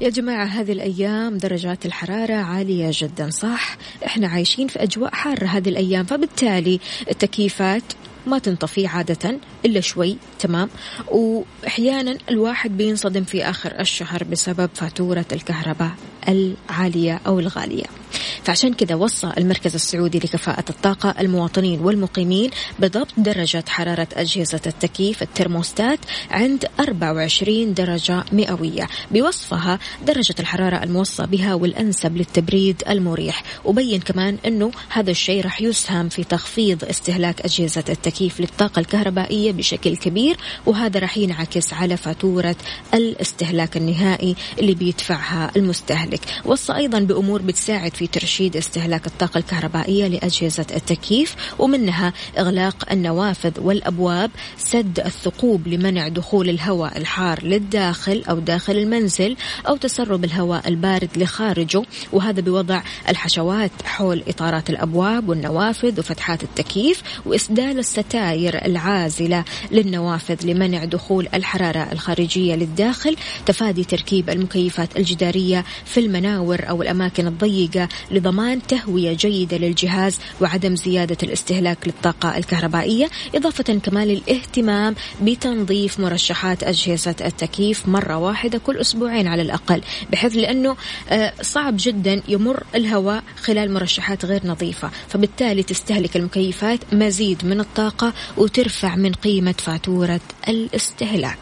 يا 0.00 0.08
جماعة 0.08 0.44
هذه 0.44 0.72
الأيام 0.72 1.38
درجات 1.38 1.86
الحرارة 1.86 2.34
عالية 2.34 2.90
جدا 2.92 3.30
صح؟ 3.30 3.76
إحنا 4.06 4.28
عايشين 4.28 4.68
في 4.68 4.82
أجواء 4.82 5.14
حارة 5.14 5.46
هذه 5.46 5.68
الأيام 5.68 6.04
فبالتالي 6.04 6.80
التكييفات 7.10 7.82
ما 8.26 8.38
تنطفي 8.38 8.86
عادة 8.86 9.38
إلا 9.64 9.80
شوي 9.80 10.16
تمام؟ 10.38 10.68
وأحيانا 11.08 12.18
الواحد 12.30 12.76
بينصدم 12.76 13.24
في 13.24 13.44
آخر 13.44 13.80
الشهر 13.80 14.24
بسبب 14.24 14.70
فاتورة 14.74 15.26
الكهرباء 15.32 15.90
العالية 16.28 17.20
أو 17.26 17.38
الغالية. 17.38 17.97
فعشان 18.44 18.74
كذا 18.74 18.94
وصى 18.94 19.32
المركز 19.38 19.74
السعودي 19.74 20.18
لكفاءة 20.18 20.64
الطاقة 20.70 21.14
المواطنين 21.20 21.80
والمقيمين 21.80 22.50
بضبط 22.78 23.08
درجة 23.16 23.64
حرارة 23.68 24.08
أجهزة 24.12 24.60
التكييف 24.66 25.22
الترموستات 25.22 25.98
عند 26.30 26.64
24 26.80 27.74
درجة 27.74 28.24
مئوية. 28.32 28.88
بوصفها 29.10 29.78
درجة 30.06 30.34
الحرارة 30.40 30.82
الموصى 30.82 31.26
بها 31.26 31.54
والأنسب 31.54 32.16
للتبريد 32.16 32.82
المريح. 32.88 33.42
وبين 33.64 34.00
كمان 34.00 34.38
أنه 34.46 34.70
هذا 34.88 35.10
الشيء 35.10 35.44
راح 35.44 35.62
يسهم 35.62 36.08
في 36.08 36.24
تخفيض 36.24 36.84
استهلاك 36.84 37.40
أجهزة 37.40 37.84
التكييف 37.88 38.40
للطاقة 38.40 38.80
الكهربائية 38.80 39.52
بشكل 39.52 39.96
كبير 39.96 40.36
وهذا 40.66 41.00
راح 41.00 41.18
ينعكس 41.18 41.72
على 41.72 41.96
فاتورة 41.96 42.56
الاستهلاك 42.94 43.76
النهائي 43.76 44.36
اللي 44.58 44.74
بيدفعها 44.74 45.50
المستهلك. 45.56 46.20
وصى 46.44 46.72
أيضا 46.76 46.98
بأمور 46.98 47.42
بتساعد 47.42 47.96
في 47.98 48.06
ترشيد 48.06 48.56
استهلاك 48.56 49.06
الطاقة 49.06 49.38
الكهربائية 49.38 50.06
لأجهزة 50.06 50.66
التكييف 50.76 51.36
ومنها 51.58 52.12
إغلاق 52.38 52.92
النوافذ 52.92 53.60
والأبواب 53.60 54.30
سد 54.56 55.00
الثقوب 55.00 55.68
لمنع 55.68 56.08
دخول 56.08 56.48
الهواء 56.48 56.98
الحار 56.98 57.42
للداخل 57.42 58.24
أو 58.30 58.38
داخل 58.38 58.76
المنزل 58.76 59.36
أو 59.68 59.76
تسرب 59.76 60.24
الهواء 60.24 60.68
البارد 60.68 61.08
لخارجه. 61.16 61.82
وهذا 62.12 62.40
بوضع 62.40 62.82
الحشوات 63.08 63.70
حول 63.84 64.22
إطارات 64.28 64.70
الأبواب 64.70 65.28
والنوافذ 65.28 66.00
وفتحات 66.00 66.42
التكييف 66.42 67.02
وإسدال 67.26 67.78
الستاير 67.78 68.64
العازلة 68.64 69.44
للنوافذ 69.70 70.46
لمنع 70.46 70.84
دخول 70.84 71.28
الحرارة 71.34 71.92
الخارجية 71.92 72.54
للداخل. 72.54 73.16
تفادي 73.46 73.84
تركيب 73.84 74.30
المكيفات 74.30 74.96
الجدارية 74.96 75.64
في 75.84 76.00
المناور 76.00 76.68
أو 76.68 76.82
الأماكن 76.82 77.26
الضيقة 77.26 77.87
لضمان 78.10 78.66
تهوية 78.66 79.12
جيدة 79.12 79.56
للجهاز 79.56 80.18
وعدم 80.40 80.76
زيادة 80.76 81.16
الاستهلاك 81.22 81.78
للطاقة 81.86 82.38
الكهربائية 82.38 83.10
إضافة 83.34 83.78
كمان 83.82 84.08
للاهتمام 84.08 84.94
بتنظيف 85.22 86.00
مرشحات 86.00 86.62
أجهزة 86.62 87.16
التكييف 87.20 87.88
مرة 87.88 88.16
واحدة 88.16 88.58
كل 88.58 88.76
أسبوعين 88.76 89.26
على 89.26 89.42
الأقل 89.42 89.82
بحيث 90.12 90.36
لأنه 90.36 90.76
آه، 91.08 91.32
صعب 91.42 91.74
جدا 91.78 92.22
يمر 92.28 92.62
الهواء 92.74 93.22
خلال 93.42 93.72
مرشحات 93.72 94.24
غير 94.24 94.40
نظيفة 94.44 94.90
فبالتالي 95.08 95.62
تستهلك 95.62 96.16
المكيفات 96.16 96.80
مزيد 96.92 97.44
من 97.44 97.60
الطاقة 97.60 98.12
وترفع 98.36 98.96
من 98.96 99.12
قيمة 99.12 99.54
فاتورة 99.58 100.20
الاستهلاك. 100.48 101.38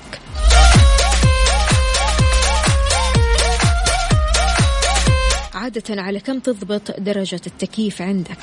عادة 5.67 6.03
على 6.03 6.21
كم 6.21 6.39
تضبط 6.39 7.01
درجة 7.01 7.41
التكييف 7.47 8.03
عندك؟ 8.03 8.39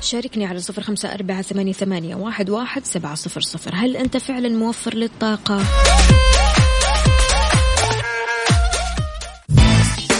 شاركني 0.00 0.46
على 0.46 0.60
صفر 0.60 0.82
خمسة 0.82 1.14
أربعة 1.14 1.42
ثمانية, 1.42 1.72
ثمانية 1.72 2.14
واحد, 2.14 2.50
واحد 2.50 2.84
سبعة 2.84 3.14
صفر 3.14 3.40
صفر. 3.40 3.70
هل 3.74 3.96
أنت 3.96 4.16
فعلا 4.16 4.48
موفر 4.48 4.94
للطاقة؟ 4.94 5.62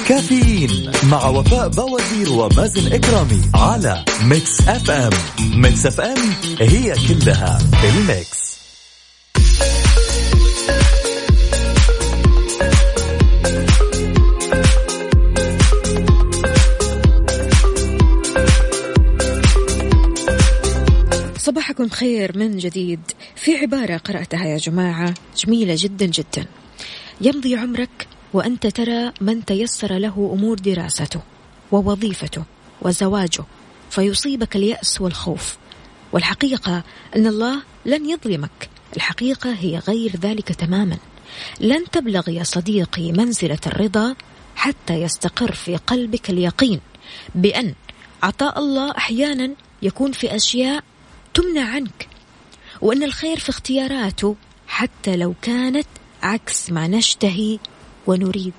كافيين 0.09 0.93
مع 1.11 1.27
وفاء 1.27 1.69
باوزير 1.69 2.33
ومازن 2.33 2.93
إكرامي 2.93 3.43
على 3.55 4.05
Mix 4.23 4.69
FM. 4.69 5.11
Mix 5.55 5.87
FM 5.87 6.33
هي 6.61 6.95
كلها 7.09 7.59
ال 7.85 7.97
mix. 7.97 8.48
صباحكم 21.49 21.89
خير 21.89 22.39
من 22.39 22.59
جديد. 22.59 23.01
في 23.37 23.57
عبارة 23.57 23.97
قرأتها 23.97 24.45
يا 24.47 24.57
جماعة 24.57 25.15
جميلة 25.37 25.75
جدا 25.79 26.07
جدا. 26.07 26.47
يمضي 27.21 27.57
عمرك 27.57 28.09
وأنت 28.33 28.67
ترى 28.67 29.13
من 29.21 29.45
تيسر 29.45 29.99
له 29.99 30.31
أمور 30.35 30.59
دراسته 30.59 31.21
ووظيفته 31.73 32.45
وزواجه 32.83 33.45
فيصيبك 33.91 34.57
اليأس 34.57 35.01
والخوف. 35.01 35.57
والحقيقة 36.13 36.83
أن 37.17 37.27
الله 37.27 37.63
لن 37.87 38.11
يظلمك. 38.11 38.69
الحقيقة 38.97 39.53
هي 39.53 39.79
غير 39.79 40.17
ذلك 40.17 40.53
تماما. 40.53 40.99
لن 41.61 41.91
تبلغ 41.93 42.29
يا 42.31 42.43
صديقي 42.43 43.13
منزلة 43.13 43.61
الرضا 43.67 44.15
حتى 44.57 44.95
يستقر 44.95 45.53
في 45.53 45.77
قلبك 45.77 46.31
اليقين 46.31 46.81
بأن 47.35 47.75
عطاء 48.23 48.59
الله 48.59 48.91
أحيانا 48.91 49.55
يكون 49.83 50.13
في 50.13 50.37
أشياء 50.37 50.85
تمنع 51.38 51.74
عنك 51.74 52.09
وأن 52.81 53.03
الخير 53.03 53.38
في 53.38 53.48
اختياراته 53.48 54.37
حتى 54.68 55.16
لو 55.16 55.35
كانت 55.42 55.87
عكس 56.22 56.70
ما 56.70 56.88
نشتهي 56.88 57.59
ونريد. 58.07 58.53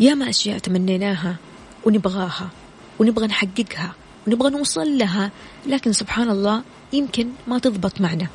ياما 0.00 0.30
أشياء 0.30 0.58
تمنيناها 0.58 1.36
ونبغاها 1.84 2.50
ونبغى 2.98 3.26
نحققها 3.26 3.94
ونبغى 4.26 4.50
نوصل 4.50 4.98
لها 4.98 5.30
لكن 5.66 5.92
سبحان 5.92 6.30
الله 6.30 6.62
يمكن 6.92 7.28
ما 7.46 7.58
تضبط 7.58 8.00
معنا. 8.00 8.26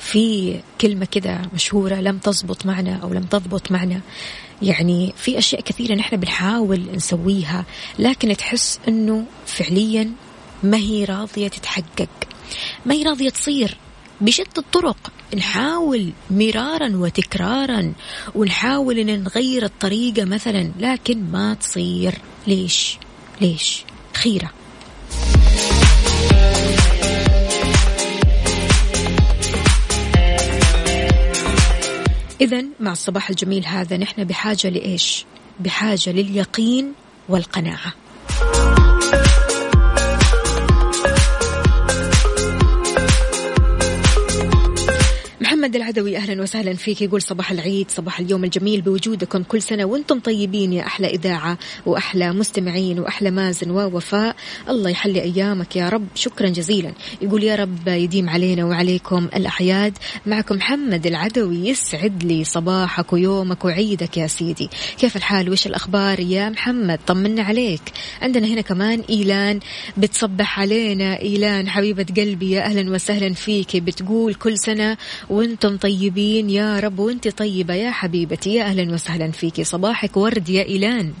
في 0.00 0.56
كلمة 0.80 1.04
كذا 1.04 1.42
مشهورة 1.54 1.94
لم 1.94 2.18
تزبط 2.18 2.66
معنا 2.66 2.96
أو 3.02 3.12
لم 3.12 3.22
تضبط 3.22 3.72
معنا. 3.72 4.00
يعني 4.62 5.12
في 5.16 5.38
أشياء 5.38 5.60
كثيرة 5.60 5.94
نحن 5.94 6.16
بنحاول 6.16 6.86
نسويها 6.94 7.64
لكن 7.98 8.36
تحس 8.36 8.80
أنه 8.88 9.24
فعليا 9.46 10.10
ما 10.62 10.76
هي 10.76 11.04
راضية 11.04 11.48
تتحقق. 11.48 12.08
ما 12.86 12.94
هي 12.94 13.02
راضية 13.02 13.30
تصير 13.30 13.76
بشتى 14.20 14.60
الطرق. 14.60 15.12
نحاول 15.36 16.12
مرارا 16.30 16.96
وتكرارا 16.96 17.92
ونحاول 18.34 18.98
إن 18.98 19.22
نغير 19.22 19.64
الطريقة 19.64 20.24
مثلا 20.24 20.70
لكن 20.78 21.30
ما 21.32 21.54
تصير. 21.54 22.14
ليش؟ 22.46 22.98
ليش؟ 23.40 23.84
خيرة. 24.14 24.50
إذا 32.40 32.64
مع 32.80 32.92
الصباح 32.92 33.30
الجميل 33.30 33.66
هذا 33.66 33.96
نحن 33.96 34.24
بحاجة 34.24 34.68
لإيش؟ 34.68 35.24
بحاجة 35.60 36.10
لليقين 36.10 36.92
والقناعة. 37.28 37.92
محمد 45.56 45.76
العدوي 45.76 46.16
أهلا 46.16 46.42
وسهلا 46.42 46.74
فيك. 46.74 47.02
يقول 47.02 47.22
صباح 47.22 47.50
العيد 47.50 47.90
صباح 47.90 48.20
اليوم 48.20 48.44
الجميل 48.44 48.80
بوجودكم 48.80 49.42
كل 49.42 49.62
سنة 49.62 49.84
وأنتم 49.84 50.20
طيبين 50.20 50.72
يا 50.72 50.86
أحلى 50.86 51.06
إذاعة 51.06 51.58
وأحلى 51.86 52.32
مستمعين 52.32 52.98
وأحلى 52.98 53.30
مازن 53.30 53.70
ووفاء. 53.70 54.36
الله 54.68 54.90
يحلي 54.90 55.22
أيامك 55.22 55.76
يا 55.76 55.88
رب. 55.88 56.06
شكرا 56.14 56.48
جزيلا. 56.48 56.92
يقول 57.22 57.42
يا 57.42 57.54
رب 57.54 57.88
يديم 57.88 58.28
علينا 58.28 58.64
وعليكم 58.64 59.28
الاعياد 59.36 59.98
معكم 60.26 60.56
محمد 60.56 61.06
العدوي 61.06 61.68
يسعد 61.68 62.24
لي 62.24 62.44
صباحك 62.44 63.12
ويومك 63.12 63.64
وعيدك 63.64 64.16
يا 64.16 64.26
سيدي. 64.26 64.68
كيف 64.98 65.16
الحال؟ 65.16 65.50
وش 65.50 65.66
الأخبار 65.66 66.20
يا 66.20 66.48
محمد؟ 66.48 66.98
طمنا 67.06 67.42
عليك. 67.42 67.82
عندنا 68.22 68.46
هنا 68.46 68.60
كمان 68.60 69.02
إيلان 69.10 69.60
بتصبح 69.96 70.60
علينا. 70.60 71.20
إيلان 71.20 71.68
حبيبة 71.68 72.06
قلبي 72.16 72.50
يا 72.50 72.62
أهلا 72.62 72.90
وسهلا 72.90 73.34
فيك. 73.34 73.76
بتقول 73.76 74.34
كل 74.34 74.58
سنة 74.58 74.96
وأنتم 75.30 75.45
طيبين 75.54 76.50
يا 76.50 76.80
رب 76.80 76.98
وأنت 76.98 77.28
طيبة 77.28 77.74
يا 77.74 77.90
حبيبتي. 77.90 78.54
يا 78.54 78.64
أهلا 78.64 78.94
وسهلا 78.94 79.30
فيكي 79.30 79.64
صباحك 79.64 80.16
ورد 80.16 80.48
يا 80.48 80.62
إيلان. 80.62 81.12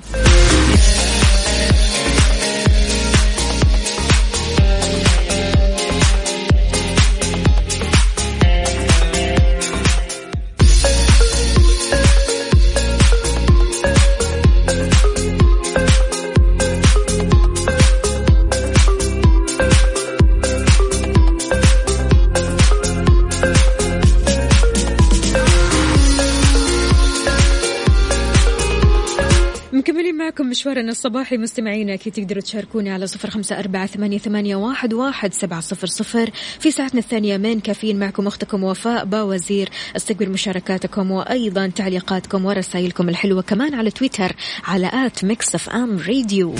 مشوارنا 30.56 30.90
الصباحي 30.90 31.36
مستمعينا 31.36 31.94
أكيد 31.94 32.12
تقدروا 32.12 32.42
تشاركوني 32.42 32.90
على 32.90 33.06
صفر 33.06 33.30
خمسة 33.30 33.58
أربعة 33.58 33.86
ثمانية, 33.86 34.56
واحد, 34.56 34.94
واحد 34.94 35.34
سبعة 35.34 35.60
صفر 35.60 35.86
صفر 35.86 36.30
في 36.60 36.70
ساعتنا 36.70 37.00
الثانية 37.00 37.36
من 37.36 37.60
كافيين 37.60 37.98
معكم 37.98 38.26
أختكم 38.26 38.64
وفاء 38.64 39.04
باوزير 39.04 39.68
أستقبل 39.96 40.30
مشاركاتكم 40.30 41.10
وأيضا 41.10 41.66
تعليقاتكم 41.66 42.44
ورسائلكم 42.44 43.08
الحلوة 43.08 43.42
كمان 43.42 43.74
على 43.74 43.90
تويتر 43.90 44.36
على 44.64 44.90
at 44.94 45.24
Mix 45.24 45.54
FM 45.54 45.98
Radio 45.98 46.54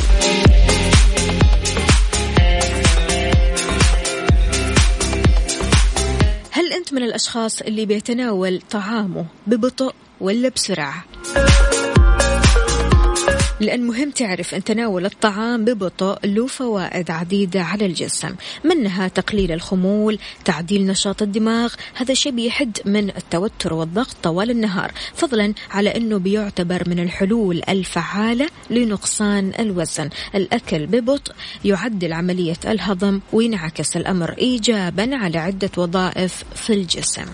هل 6.50 6.72
أنت 6.72 6.92
من 6.92 7.02
الأشخاص 7.02 7.62
اللي 7.62 7.87
بيتناول 7.87 8.61
طعامه 8.70 9.26
ببطء 9.46 9.94
ولا 10.20 10.48
بسرعة؟ 10.48 11.15
لأن 13.61 13.87
مهم 13.87 14.11
تعرف 14.11 14.55
أن 14.55 14.64
تناول 14.64 15.07
الطعام 15.07 15.64
ببطء 15.64 16.19
له 16.27 16.47
فوائد 16.47 17.11
عديدة 17.11 17.62
على 17.62 17.87
الجسم 17.87 18.35
منها 18.64 19.09
تقليل 19.09 19.53
الخمول 19.53 20.19
تعديل 20.45 20.87
نشاط 20.87 21.23
الدماغ 21.23 21.75
هذا 21.95 22.14
شيء 22.14 22.33
بيحد 22.33 22.79
من 22.85 23.11
التوتر 23.11 23.75
والضغط 23.75 24.16
طوال 24.23 24.51
النهار 24.51 24.92
فضلا 25.14 25.55
على 25.71 25.97
أنه 25.97 26.19
بيعتبر 26.19 26.83
من 26.88 26.99
الحلول 26.99 27.62
الفعالة 27.69 28.49
لنقصان 28.71 29.53
الوزن. 29.59 30.11
الأكل 30.35 30.87
ببطء 30.87 31.33
يعدل 31.64 32.12
عملية 32.12 32.57
الهضم 32.64 33.21
وينعكس 33.33 33.97
الأمر 33.97 34.35
إيجابا 34.38 35.16
على 35.16 35.38
عدة 35.38 35.71
وظائف 35.77 36.45
في 36.55 36.73
الجسم. 36.73 37.27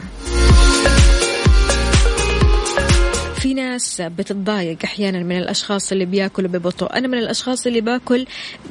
في 3.43 3.55
ناس 3.55 4.01
بتتضايق 4.01 4.79
أحيانا 4.85 5.19
من 5.23 5.39
الأشخاص 5.39 5.93
اللي 5.93 6.05
بياكلوا 6.05 6.49
ببطء. 6.51 6.97
أنا 6.97 7.09
من 7.09 7.19
الأشخاص 7.19 7.67
اللي 7.67 7.81
باكل 7.81 8.27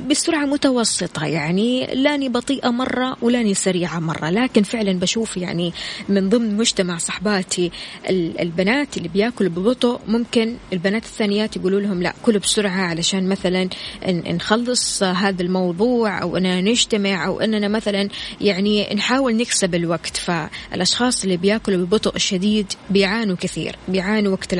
بسرعة 0.09 0.45
متوسطة 0.45 1.25
يعني 1.25 1.85
لاني 1.85 2.29
بطيئة 2.29 2.69
مرة 2.69 3.17
ولاني 3.21 3.53
سريعة 3.53 3.99
مرة. 3.99 4.29
لكن 4.29 4.63
فعلا 4.63 4.99
بشوف 4.99 5.37
يعني 5.37 5.73
من 6.09 6.29
ضمن 6.29 6.57
مجتمع 6.57 6.97
صحباتي 6.97 7.71
البنات 8.09 8.97
اللي 8.97 9.07
بياكلوا 9.07 9.49
ببطء 9.49 9.99
ممكن 10.07 10.55
البنات 10.73 11.03
الثانيات 11.03 11.55
يقولوا 11.55 11.81
لهم 11.81 12.03
لا 12.03 12.13
كلوا 12.23 12.39
بسرعة 12.39 12.81
علشان 12.81 13.29
مثلا 13.29 13.69
نخلص 14.07 15.03
هذا 15.03 15.41
الموضوع 15.41 16.21
أو 16.21 16.37
إننا 16.37 16.61
نجتمع 16.61 17.25
أو 17.25 17.39
إننا 17.39 17.67
مثلا 17.67 18.09
يعني 18.41 18.93
نحاول 18.93 19.35
نكسب 19.35 19.75
الوقت. 19.75 20.17
فالأشخاص 20.17 21.23
اللي 21.23 21.37
بياكلوا 21.37 21.85
ببطء 21.85 22.17
شديد 22.17 22.73
بيعانوا 22.89 23.35
كثير 23.35 23.75
بيعانوا 23.87 24.31
وقت 24.31 24.53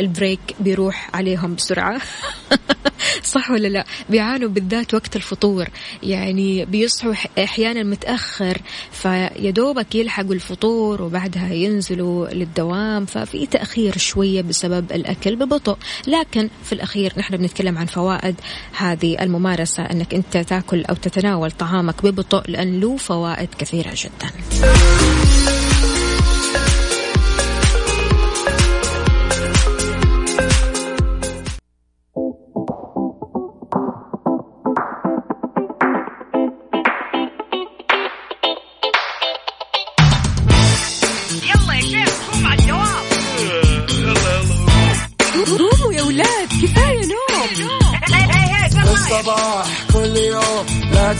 البريك 0.00 0.40
بيروح 0.60 1.10
عليهم 1.14 1.54
بسرعة. 1.54 2.00
صح 3.22 3.50
ولا 3.50 3.68
لا؟ 3.68 3.84
بيعانوا 4.10 4.48
بالذات 4.48 4.94
وقت 4.94 5.16
الفطور. 5.16 5.68
يعني 6.02 6.64
بيصحوا 6.64 7.14
أحيانا 7.38 7.82
متأخر 7.82 8.58
فيدوبك 8.90 9.94
يلحقوا 9.94 10.34
الفطور 10.34 11.02
وبعدها 11.02 11.52
ينزلوا 11.52 12.28
للدوام 12.28 13.06
ففي 13.06 13.46
تأخير 13.46 13.98
شوية 13.98 14.42
بسبب 14.42 14.92
الأكل 14.92 15.36
ببطء. 15.36 15.76
لكن 16.06 16.50
في 16.64 16.72
الأخير 16.72 17.12
نحن 17.16 17.36
بنتكلم 17.36 17.78
عن 17.78 17.86
فوائد 17.86 18.34
هذه 18.76 19.22
الممارسة 19.22 19.82
أنك 19.82 20.14
أنت 20.14 20.36
تاكل 20.36 20.84
أو 20.84 20.94
تتناول 20.94 21.50
طعامك 21.50 22.02
ببطء 22.02 22.50
لأن 22.50 22.80
له 22.80 22.96
فوائد 22.96 23.48
كثيرة 23.58 23.94
جدا. 23.94 24.30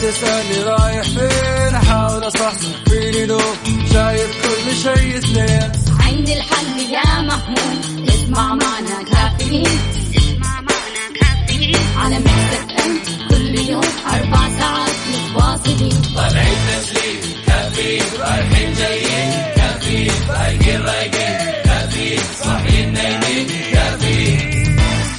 تسألني 0.04 0.62
رايح 0.62 1.02
فين. 1.02 1.74
أحاول 1.74 2.26
أصحصح 2.26 2.84
فيني 2.88 3.26
لو 3.26 3.40
شايف 3.92 4.30
كل 4.42 4.76
شيء 4.76 5.18
اثنين. 5.18 5.72
عندي 6.00 6.32
الحل 6.32 6.78
يا 6.90 7.20
محمود. 7.22 8.08
اسمع 8.08 8.54
معنا 8.54 9.02
كافيين. 9.12 9.66
اسمع 10.16 10.60
معنا 10.60 11.04
كافيين. 11.20 11.76
على 11.96 12.18
مكتب 12.18 12.70
ام 12.84 13.00
كل 13.28 13.70
يوم 13.70 13.84
أربع 14.12 14.48
ساعات 14.58 14.94
متواصلين. 15.12 16.02
طالعين 16.16 16.58
تسليم 16.68 17.20
كافيين 17.46 18.04
رايحين 18.20 18.72
جايين. 18.72 19.32
كافيين 19.56 20.10
فايقين 20.28 20.82
رايقين. 20.82 21.62
كافيين 21.64 22.20
صاحيين 22.44 22.92
نايمين. 22.92 23.73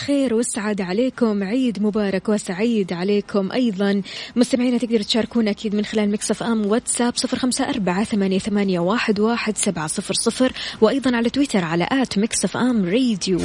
الخير 0.00 0.34
والسعادة 0.34 0.84
عليكم. 0.84 1.42
عيد 1.42 1.82
مبارك 1.82 2.28
وسعيد 2.28 2.92
عليكم 2.92 3.52
أيضا. 3.52 4.02
مستمعينا 4.36 4.78
تقدروا 4.78 5.02
تشاركونا 5.02 5.50
أكيد 5.50 5.74
من 5.74 5.84
خلال 5.84 6.10
Mix 6.10 6.42
FM 6.42 6.66
واتساب 6.66 7.16
صفر 7.16 7.38
خمسة 7.38 7.68
أربعة 7.68 8.04
ثمانية, 8.04 8.38
ثمانية 8.38 8.80
واحد, 8.80 9.20
واحد 9.20 9.58
سبعة 9.58 9.86
صفر 9.86 10.14
صفر 10.14 10.52
وأيضا 10.80 11.16
على 11.16 11.30
تويتر 11.30 11.64
على 11.64 11.88
at 11.92 12.18
Mix 12.18 12.56
FM 12.56 12.84
Radio 12.84 13.40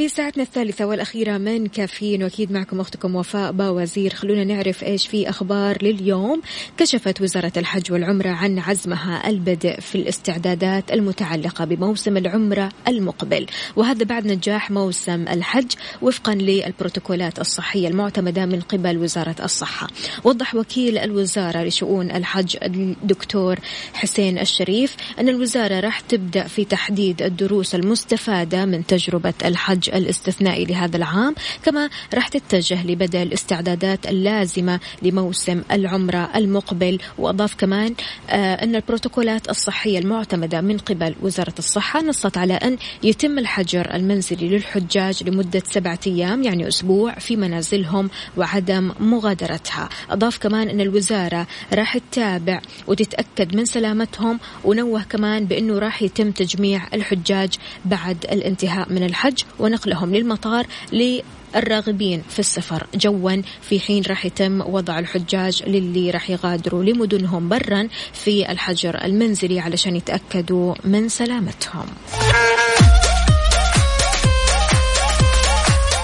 في 0.00 0.08
ساعتنا 0.08 0.42
الثالثة 0.42 0.84
والأخيرة 0.84 1.38
من 1.38 1.66
كافيين 1.66 2.22
وأكيد 2.22 2.52
معكم 2.52 2.80
أختكم 2.80 3.16
وفاء 3.16 3.52
باوزير. 3.52 4.14
خلونا 4.14 4.44
نعرف 4.44 4.84
إيش 4.84 5.06
في 5.06 5.28
أخبار 5.28 5.82
لليوم. 5.82 6.42
كشفت 6.76 7.20
وزارة 7.20 7.52
الحج 7.56 7.92
والعمرة 7.92 8.28
عن 8.28 8.58
عزمها 8.58 9.28
البدء 9.28 9.80
في 9.80 9.94
الاستعدادات 9.94 10.92
المتعلقة 10.92 11.64
بموسم 11.64 12.16
العمرة 12.16 12.68
المقبل. 12.88 13.46
وهذا 13.76 14.04
بعد 14.04 14.26
نجاح 14.26 14.70
موسم 14.70 15.28
الحج 15.28 15.72
وفقا 16.02 16.34
للبروتوكولات 16.34 17.38
الصحية 17.38 17.88
المعتمدة 17.88 18.46
من 18.46 18.60
قبل 18.60 18.98
وزارة 18.98 19.36
الصحة. 19.44 19.88
وضح 20.24 20.54
وكيل 20.54 20.98
الوزارة 20.98 21.62
لشؤون 21.62 22.10
الحج 22.10 22.56
الدكتور 22.62 23.58
حسين 23.94 24.38
الشريف 24.38 24.96
أن 25.18 25.28
الوزارة 25.28 25.80
راح 25.80 26.00
تبدأ 26.00 26.46
في 26.46 26.64
تحديد 26.64 27.22
الدروس 27.22 27.74
المستفادة 27.74 28.64
من 28.64 28.86
تجربة 28.86 29.34
الحج 29.44 29.89
الاستثنائي 29.96 30.64
لهذا 30.64 30.96
العام 30.96 31.34
كما 31.62 31.90
راح 32.14 32.28
تتجه 32.28 32.86
لبدء 32.86 33.22
الاستعدادات 33.22 34.06
اللازمة 34.06 34.80
لموسم 35.02 35.62
العمرة 35.72 36.30
المقبل. 36.36 36.98
وأضاف 37.18 37.54
كمان 37.54 37.94
آه 38.30 38.54
أن 38.54 38.76
البروتوكولات 38.76 39.50
الصحية 39.50 39.98
المعتمدة 39.98 40.60
من 40.60 40.78
قبل 40.78 41.14
وزارة 41.22 41.54
الصحة 41.58 42.02
نصت 42.02 42.38
على 42.38 42.54
أن 42.54 42.76
يتم 43.02 43.38
الحجر 43.38 43.94
المنزلي 43.94 44.48
للحجاج 44.48 45.28
لمدة 45.28 45.62
سبعة 45.66 45.98
أيام 46.06 46.42
يعني 46.42 46.68
أسبوع 46.68 47.14
في 47.14 47.36
منازلهم 47.36 48.10
وعدم 48.36 48.92
مغادرتها. 49.00 49.88
أضاف 50.10 50.38
كمان 50.38 50.68
أن 50.68 50.80
الوزارة 50.80 51.46
راح 51.72 51.98
تتابع 51.98 52.60
وتتأكد 52.86 53.56
من 53.56 53.64
سلامتهم 53.64 54.40
ونوه 54.64 55.02
كمان 55.02 55.44
بأنه 55.44 55.78
راح 55.78 56.02
يتم 56.02 56.30
تجميع 56.30 56.82
الحجاج 56.94 57.54
بعد 57.84 58.26
الانتهاء 58.32 58.92
من 58.92 59.02
الحج 59.02 59.42
ونقلهم 59.70 60.14
للمطار 60.14 60.66
للراغبين 60.92 62.22
في 62.28 62.38
السفر. 62.38 62.86
جوا 62.94 63.42
في 63.62 63.80
حين 63.80 64.02
راح 64.08 64.26
يتم 64.26 64.60
وضع 64.60 64.98
الحجاج 64.98 65.62
للي 65.66 66.10
راح 66.10 66.30
يغادروا 66.30 66.84
لمدنهم 66.84 67.48
برا 67.48 67.88
في 68.12 68.52
الحجر 68.52 69.04
المنزلي 69.04 69.60
علشان 69.60 69.96
يتأكدوا 69.96 70.74
من 70.84 71.08
سلامتهم. 71.08 71.86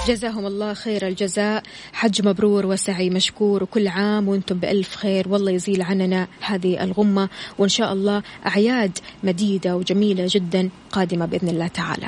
جزاهم 0.07 0.45
الله 0.45 0.73
خير 0.73 1.07
الجزاء. 1.07 1.63
حج 1.93 2.27
مبرور 2.27 2.65
وسعي 2.65 3.09
مشكور 3.09 3.63
وكل 3.63 3.87
عام 3.87 4.27
وأنتم 4.27 4.57
بألف 4.59 4.95
خير. 4.95 5.29
والله 5.29 5.51
يزيل 5.51 5.81
عننا 5.81 6.27
هذه 6.41 6.83
الغمة. 6.83 7.29
وإن 7.57 7.69
شاء 7.69 7.93
الله 7.93 8.23
أعياد 8.45 8.97
مديدة 9.23 9.75
وجميلة 9.75 10.25
جدا 10.29 10.69
قادمة 10.91 11.25
بإذن 11.25 11.49
الله 11.49 11.67
تعالى. 11.67 12.07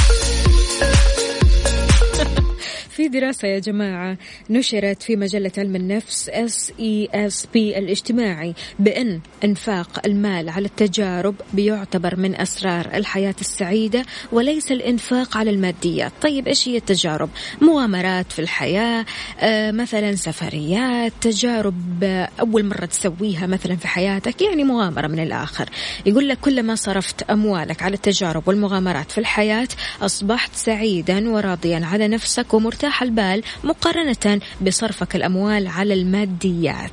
في 3.01 3.07
دراسة 3.07 3.47
يا 3.47 3.59
جماعة 3.59 4.17
نشرت 4.49 5.03
في 5.03 5.15
مجلة 5.15 5.51
علم 5.57 5.75
النفس 5.75 6.29
SASP 6.29 7.77
الاجتماعي 7.77 8.53
بأن 8.79 9.19
إنفاق 9.43 9.99
المال 10.05 10.49
على 10.49 10.65
التجارب 10.65 11.35
بيعتبر 11.53 12.15
من 12.15 12.41
أسرار 12.41 12.89
الحياة 12.93 13.35
السعيدة 13.41 14.05
وليس 14.31 14.71
الإنفاق 14.71 15.37
على 15.37 15.49
الماديات 15.49 16.11
طيب 16.21 16.47
إيش 16.47 16.67
هي 16.67 16.77
التجارب؟ 16.77 17.29
مغامرات 17.61 18.31
في 18.31 18.39
الحياة 18.39 19.05
آه 19.39 19.71
مثلا 19.71 20.15
سفريات 20.15 21.13
تجارب 21.21 22.03
أول 22.39 22.65
مرة 22.65 22.85
تسويها 22.85 23.47
مثلا 23.47 23.75
في 23.75 23.87
حياتك 23.87 24.41
يعني 24.41 24.63
مغامرة 24.63 25.07
من 25.07 25.19
الآخر. 25.19 25.69
يقول 26.05 26.29
لك 26.29 26.37
كلما 26.39 26.75
صرفت 26.75 27.23
أموالك 27.23 27.83
على 27.83 27.95
التجارب 27.95 28.47
والمغامرات 28.47 29.11
في 29.11 29.17
الحياة 29.17 29.67
أصبحت 30.01 30.55
سعيدا 30.55 31.29
وراضيا 31.29 31.81
على 31.85 32.07
نفسك 32.07 32.53
ومرتاح 32.53 32.90
البال 33.01 33.43
مقارنة 33.63 34.41
بصرفك 34.61 35.15
الأموال 35.15 35.67
على 35.67 35.93
الماديات 35.93 36.91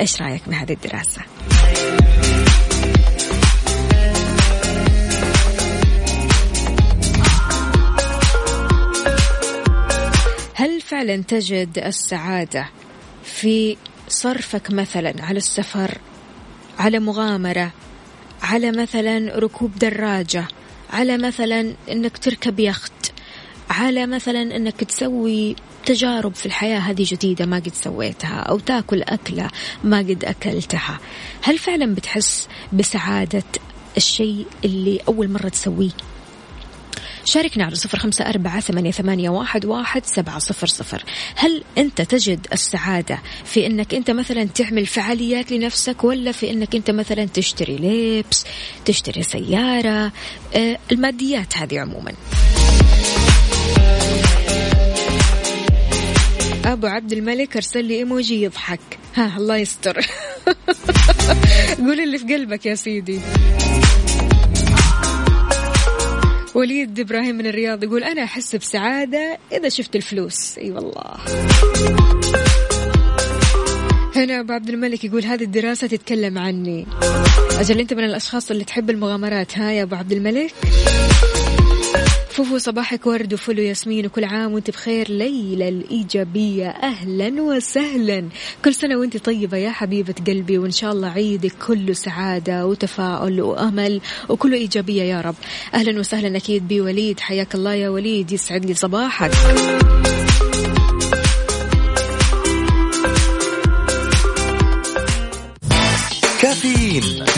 إيش 0.00 0.22
رأيك 0.22 0.48
بهذه 0.48 0.72
الدراسة؟ 0.72 1.22
هل 10.54 10.80
فعلا 10.80 11.16
تجد 11.16 11.78
السعادة 11.78 12.68
في 13.24 13.76
صرفك 14.08 14.70
مثلا 14.70 15.14
على 15.24 15.38
السفر 15.38 15.98
على 16.78 16.98
مغامرة 16.98 17.72
على 18.42 18.72
مثلا 18.72 19.38
ركوب 19.38 19.78
دراجة 19.78 20.44
على 20.90 21.18
مثلا 21.18 21.74
إنك 21.90 22.18
تركب 22.18 22.60
يخت 22.60 23.11
على 23.72 24.06
مثلا 24.06 24.56
إنك 24.56 24.84
تسوي 24.84 25.56
تجارب 25.86 26.34
في 26.34 26.46
الحياة 26.46 26.78
هذه 26.78 27.04
جديدة 27.08 27.46
ما 27.46 27.56
قد 27.56 27.74
سويتها 27.74 28.36
أو 28.36 28.58
تاكل 28.58 29.02
أكلة 29.02 29.48
ما 29.84 29.98
قد 29.98 30.24
أكلتها. 30.24 30.98
هل 31.42 31.58
فعلا 31.58 31.94
بتحس 31.94 32.48
بسعادة 32.72 33.44
الشيء 33.96 34.46
اللي 34.64 35.00
أول 35.08 35.30
مرة 35.30 35.48
تسويه؟ 35.48 35.90
شاركنا 37.24 37.64
على 37.64 37.74
صفر 37.74 37.98
خمسة 37.98 38.24
أربعة 38.24 38.60
ثمانية, 38.60 39.30
واحد 39.64 40.06
سبعة 40.06 40.38
صفر 40.38 40.66
صفر. 40.66 41.04
هل 41.36 41.64
أنت 41.78 42.02
تجد 42.02 42.46
السعادة 42.52 43.18
في 43.44 43.66
أنك 43.66 43.94
أنت 43.94 44.10
مثلا 44.10 44.44
تعمل 44.44 44.86
فعاليات 44.86 45.52
لنفسك 45.52 46.04
ولا 46.04 46.32
في 46.32 46.50
أنك 46.50 46.74
أنت 46.74 46.90
مثلا 46.90 47.24
تشتري 47.24 47.76
لبس 47.76 48.44
تشتري 48.84 49.22
سيارة؟ 49.22 50.12
آه 50.54 50.78
الماديات 50.92 51.56
هذه 51.56 51.80
عموما. 51.80 52.12
أبو 56.64 56.86
عبد 56.86 57.12
الملك 57.12 57.56
أرسل 57.56 57.84
لي 57.84 57.94
إيموجي 57.94 58.42
يضحك. 58.42 58.80
ها 59.14 59.36
الله 59.36 59.56
يستر. 59.56 59.96
قول 61.78 62.00
اللي 62.00 62.18
في 62.18 62.34
قلبك 62.34 62.66
يا 62.66 62.74
سيدي. 62.74 63.20
وليد 66.54 67.00
إبراهيم 67.00 67.34
من 67.34 67.46
الرياض 67.46 67.84
يقول 67.84 68.04
أنا 68.04 68.24
أحس 68.24 68.56
بسعادة 68.56 69.38
إذا 69.52 69.68
شفت 69.68 69.96
الفلوس. 69.96 70.58
إي 70.58 70.70
والله. 70.70 71.16
هنا 74.16 74.40
أبو 74.40 74.52
عبد 74.52 74.68
الملك 74.68 75.04
يقول 75.04 75.24
هذه 75.24 75.42
الدراسة 75.42 75.86
تتكلم 75.86 76.38
عني. 76.38 76.86
أجل 77.58 77.80
أنت 77.80 77.94
من 77.94 78.04
الأشخاص 78.04 78.50
اللي 78.50 78.64
تحب 78.64 78.90
المغامرات. 78.90 79.58
ها 79.58 79.70
يا 79.70 79.82
أبو 79.82 79.94
عبد 79.94 80.12
الملك. 80.12 80.52
فوفو 82.32 82.58
صباحك 82.58 83.06
ورد 83.06 83.34
وفل 83.34 83.58
ياسمين 83.58 84.06
وكل 84.06 84.24
عام 84.24 84.52
وانت 84.52 84.70
بخير. 84.70 85.10
ليلى 85.10 85.68
الإيجابية 85.68 86.68
أهلا 86.68 87.42
وسهلا. 87.42 88.28
كل 88.64 88.74
سنة 88.74 88.96
وانت 88.96 89.16
طيبة 89.16 89.56
يا 89.56 89.70
حبيبة 89.70 90.14
قلبي 90.26 90.58
وإن 90.58 90.70
شاء 90.70 90.92
الله 90.92 91.08
عيدك 91.08 91.52
كله 91.66 91.92
سعادة 91.92 92.66
وتفاؤل 92.66 93.40
وأمل 93.40 94.00
وكله 94.28 94.56
إيجابية 94.56 95.02
يا 95.02 95.20
رب. 95.20 95.34
أهلا 95.74 96.00
وسهلا 96.00 96.36
أكيد 96.36 96.68
بوليد. 96.68 97.20
حياك 97.20 97.54
الله 97.54 97.74
يا 97.74 97.88
وليد 97.88 98.32
يسعد 98.32 98.64
لي 98.64 98.74
صباحك. 98.74 99.30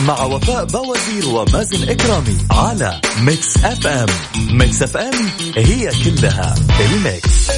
مع 0.07 0.23
وفاء 0.23 0.65
بوازير 0.65 1.25
ومازن 1.25 1.89
إكرامي 1.89 2.37
على 2.51 3.01
ميكس 3.23 3.57
اف 3.57 3.87
ام 3.87 4.07
ميكس 4.51 4.83
اف 4.83 4.97
ام 4.97 5.13
هي 5.55 5.91
كلها 6.05 6.55
الميكس. 6.79 7.51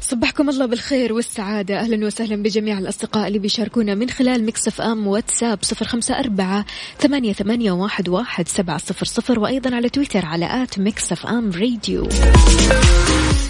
صبحكم 0.00 0.48
الله 0.48 0.66
بالخير 0.66 1.12
والسعادة. 1.12 1.80
أهلا 1.80 2.06
وسهلا 2.06 2.42
بجميع 2.42 2.78
الأصدقاء 2.78 3.28
اللي 3.28 3.38
بيشاركونا 3.38 3.94
من 3.94 4.10
خلال 4.10 4.46
ميكس 4.46 4.69
أف 4.69 4.80
أم 4.80 5.06
واتساب 5.06 5.58
صفر 5.62 5.86
خمسة 5.86 6.18
أربعة 6.18 6.64
ثمانية, 7.00 7.32
ثمانية 7.32 7.72
واحد, 7.72 8.08
واحد 8.08 8.48
سبعة 8.48 8.78
صفر 8.78 9.06
صفر 9.06 9.38
وأيضا 9.38 9.76
على 9.76 9.88
تويتر 9.88 10.26
على 10.26 10.62
at 10.62 10.78
ميكس 10.78 11.10
أف 11.10 11.26
أم 11.26 11.50
راديو 11.50 12.08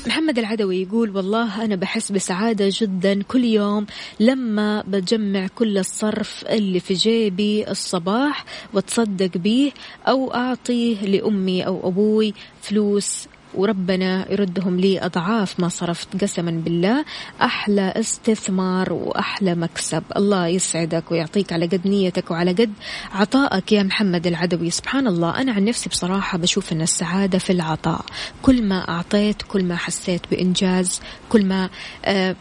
محمد 0.06 0.38
العدوي 0.38 0.82
يقول 0.82 1.16
والله 1.16 1.64
أنا 1.64 1.76
بحس 1.76 2.12
بسعادة 2.12 2.68
جدا 2.72 3.22
كل 3.22 3.44
يوم 3.44 3.86
لما 4.20 4.82
بجمع 4.86 5.46
كل 5.46 5.78
الصرف 5.78 6.44
اللي 6.48 6.80
في 6.80 6.94
جيبي 6.94 7.70
الصباح 7.70 8.44
وتصدق 8.74 9.36
به 9.36 9.72
أو 10.08 10.34
أعطيه 10.34 11.06
لأمي 11.06 11.66
أو 11.66 11.88
أبوي 11.88 12.34
فلوس 12.62 13.26
وربنا 13.56 14.32
يردهم 14.32 14.80
لي 14.80 15.04
أضعاف 15.04 15.60
ما 15.60 15.68
صرفت 15.68 16.22
قسما 16.22 16.50
بالله. 16.50 17.04
أحلى 17.42 17.92
استثمار 17.96 18.92
وأحلى 18.92 19.54
مكسب. 19.54 20.02
الله 20.16 20.46
يسعدك 20.46 21.10
ويعطيك 21.10 21.52
على 21.52 21.66
قد 21.66 21.86
نيتك 21.86 22.30
وعلى 22.30 22.52
قد 22.52 22.72
عطائك 23.12 23.72
يا 23.72 23.82
محمد 23.82 24.26
العدوي. 24.26 24.70
سبحان 24.70 25.06
الله 25.06 25.40
أنا 25.40 25.52
عن 25.52 25.64
نفسي 25.64 25.88
بصراحة 25.88 26.38
بشوف 26.38 26.72
أن 26.72 26.82
السعادة 26.82 27.38
في 27.38 27.50
العطاء. 27.50 28.04
كل 28.42 28.62
ما 28.62 28.88
أعطيت 28.88 29.42
كل 29.42 29.64
ما 29.64 29.76
حسيت 29.76 30.22
بإنجاز 30.30 31.00
كل 31.28 31.44
ما 31.44 31.70
آه 32.04 32.36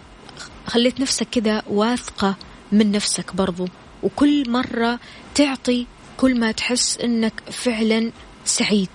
خليت 0.68 1.00
نفسك 1.00 1.28
كذا 1.32 1.64
واثقة 1.68 2.36
من 2.72 2.92
نفسك 2.92 3.36
برضو. 3.36 3.68
وكل 4.04 4.52
مرة 4.52 5.00
تعطي 5.36 5.88
كل 6.18 6.40
ما 6.40 6.52
تحس 6.52 6.98
أنك 6.98 7.34
فعلا 7.52 8.12
سعيد. 8.46 8.90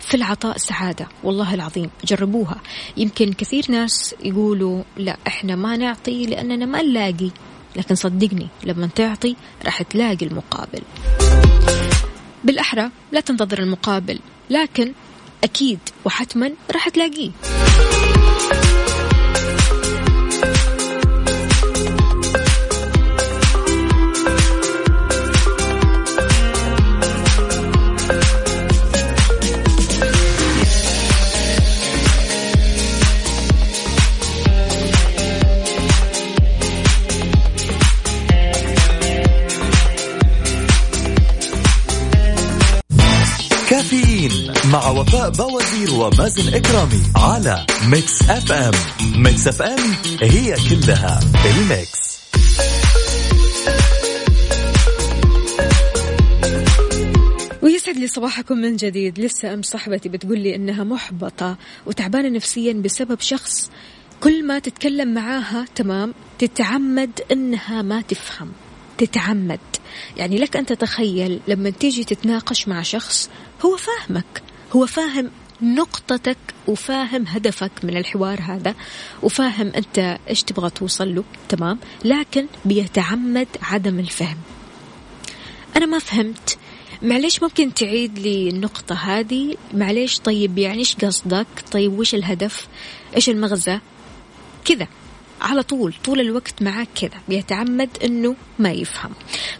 في 0.00 0.14
العطاء 0.14 0.56
سعادة 0.56 1.08
والله 1.24 1.54
العظيم 1.54 1.90
جربوها. 2.04 2.60
يمكن 2.96 3.32
كثير 3.32 3.64
ناس 3.68 4.14
يقولوا 4.24 4.82
لا 4.96 5.16
إحنا 5.26 5.56
ما 5.56 5.76
نعطي 5.76 6.26
لأننا 6.26 6.66
ما 6.66 6.82
نلاقي. 6.82 7.30
لكن 7.76 7.94
صدقني 7.94 8.48
لما 8.64 8.86
تعطي 8.86 9.36
راح 9.64 9.82
تلاقي 9.82 10.26
المقابل. 10.26 10.82
بالأحرى 12.44 12.90
لا 13.12 13.20
تنتظر 13.20 13.58
المقابل. 13.58 14.18
لكن 14.50 14.92
أكيد 15.44 15.78
وحتما 16.04 16.52
راح 16.72 16.88
تلاقيه. 16.88 17.30
كافيين 43.80 44.52
مع 44.72 44.88
وفاء 44.90 45.30
بوازير 45.30 45.94
ومازن 45.94 46.54
إكرامي 46.54 47.02
على 47.16 47.66
ميكس 47.88 48.22
اف 48.22 48.52
ام 48.52 48.72
ميكس 49.16 49.48
اف 49.48 49.62
ام 49.62 49.78
هي 50.22 50.54
كلها 50.54 51.20
الميكس. 51.44 52.20
ويسعد 57.62 57.96
لي 57.96 58.06
صباحكم 58.06 58.56
من 58.58 58.76
جديد. 58.76 59.20
لسه 59.20 59.54
أم 59.54 59.62
صاحبتي 59.62 60.08
بتقول 60.08 60.38
لي 60.38 60.54
إنها 60.54 60.84
محبطة 60.84 61.56
وتعبانة 61.86 62.28
نفسيا 62.28 62.72
بسبب 62.72 63.20
شخص 63.20 63.70
كل 64.20 64.46
ما 64.46 64.58
تتكلم 64.58 65.14
معاها 65.14 65.64
تمام 65.74 66.14
تتعمد 66.38 67.20
إنها 67.32 67.82
ما 67.82 68.00
تفهم. 68.00 68.52
تتعمد. 68.98 69.60
يعني 70.16 70.38
لك 70.38 70.56
أن 70.56 70.66
تتخيل 70.66 71.40
لما 71.48 71.70
تيجي 71.70 72.04
تتناقش 72.04 72.68
مع 72.68 72.82
شخص 72.82 73.30
هو 73.62 73.76
فاهمك. 73.76 74.42
هو 74.72 74.86
فاهم 74.86 75.30
نقطتك 75.62 76.38
وفاهم 76.66 77.26
هدفك 77.26 77.70
من 77.82 77.96
الحوار 77.96 78.40
هذا 78.42 78.74
وفاهم 79.22 79.72
أنت 79.76 80.18
إيش 80.28 80.42
تبغى 80.42 80.70
توصل 80.70 81.14
له. 81.14 81.24
تمام؟ 81.48 81.78
لكن 82.04 82.46
بيتعمد 82.64 83.48
عدم 83.62 83.98
الفهم. 83.98 84.38
أنا 85.76 85.86
ما 85.86 85.98
فهمت. 85.98 86.58
معليش 87.02 87.42
ممكن 87.42 87.74
تعيد 87.74 88.18
لي 88.18 88.48
النقطة 88.48 88.94
هذه؟ 88.94 89.54
معليش 89.74 90.18
طيب 90.18 90.58
يعني 90.58 90.78
إيش 90.78 90.96
قصدك؟ 90.96 91.46
طيب 91.72 91.98
وش 91.98 92.14
الهدف؟ 92.14 92.68
إيش 93.16 93.28
المغزى؟ 93.28 93.80
كذا. 94.64 94.86
على 95.40 95.62
طول 95.62 95.94
طول 96.04 96.20
الوقت 96.20 96.62
معك 96.62 96.88
كذا 96.94 97.20
بيتعمد 97.28 97.88
إنه 98.04 98.36
ما 98.58 98.70
يفهم. 98.72 99.10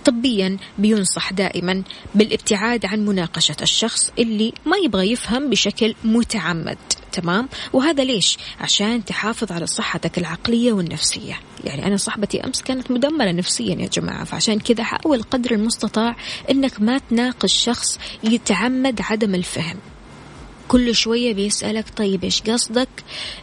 طبيا 0.04 0.56
بينصح 0.78 1.32
دائما 1.32 1.82
بالابتعاد 2.14 2.86
عن 2.86 3.06
مناقشة 3.06 3.56
الشخص 3.62 4.12
اللي 4.18 4.52
ما 4.66 4.76
يبغى 4.76 5.12
يفهم 5.12 5.50
بشكل 5.50 5.94
متعمد 6.04 6.78
تمام؟ 7.12 7.48
وهذا 7.72 8.04
ليش؟ 8.04 8.38
عشان 8.60 9.04
تحافظ 9.04 9.52
على 9.52 9.66
صحتك 9.66 10.18
العقلية 10.18 10.72
والنفسية. 10.72 11.40
يعني 11.64 11.86
أنا 11.86 11.96
صاحبتي 11.96 12.44
أمس 12.44 12.62
كانت 12.62 12.90
مدمرة 12.90 13.30
نفسيا 13.30 13.74
يا 13.74 13.86
جماعة 13.88 14.24
فعشان 14.24 14.58
كذا 14.60 14.84
حاول 14.84 15.22
قدر 15.22 15.50
المستطاع 15.50 16.16
أنك 16.50 16.80
ما 16.80 16.98
تناقش 16.98 17.52
شخص 17.52 17.98
يتعمد 18.24 19.00
عدم 19.00 19.34
الفهم. 19.34 19.76
كل 20.68 20.94
شوية 20.94 21.34
بيسألك 21.34 21.84
طيب 21.96 22.24
إيش 22.24 22.42
قصدك؟ 22.42 22.88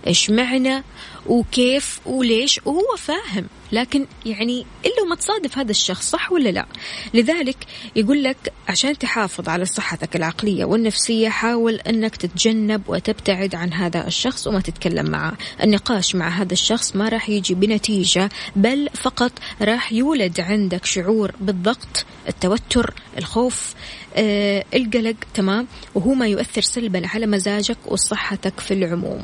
إيش 0.07 0.29
معنى؟ 0.29 0.83
وكيف 1.27 1.99
وليش 2.05 2.59
وهو 2.65 2.95
فاهم. 2.97 3.45
لكن 3.71 4.05
يعني 4.25 4.65
إلا 4.85 5.09
ما 5.09 5.15
تصادف 5.15 5.57
هذا 5.57 5.71
الشخص 5.71 6.09
صح 6.09 6.31
ولا 6.31 6.49
لا؟ 6.49 6.65
لذلك 7.13 7.57
يقول 7.95 8.23
لك 8.23 8.53
عشان 8.67 8.97
تحافظ 8.97 9.49
على 9.49 9.65
صحتك 9.65 10.15
العقلية 10.15 10.65
والنفسية 10.65 11.29
حاول 11.29 11.75
أنك 11.75 12.15
تتجنب 12.15 12.81
وتبتعد 12.87 13.55
عن 13.55 13.73
هذا 13.73 14.07
الشخص 14.07 14.47
وما 14.47 14.59
تتكلم 14.59 15.09
معه. 15.09 15.33
النقاش 15.63 16.15
مع 16.15 16.29
هذا 16.29 16.53
الشخص 16.53 16.95
ما 16.95 17.09
راح 17.09 17.29
يجي 17.29 17.53
بنتيجة 17.53 18.29
بل 18.55 18.89
فقط 18.93 19.31
راح 19.61 19.93
يولد 19.93 20.39
عندك 20.39 20.85
شعور 20.85 21.31
بالضغط 21.39 22.05
التوتر 22.27 22.93
الخوف 23.17 23.73
آه، 24.15 24.65
القلق 24.73 25.15
تمام؟ 25.33 25.67
وهو 25.95 26.13
ما 26.13 26.27
يؤثر 26.27 26.61
سلبا 26.61 27.07
على 27.07 27.25
مزاجك 27.25 27.77
وصحتك 27.85 28.59
في 28.59 28.73
العموم. 28.73 29.23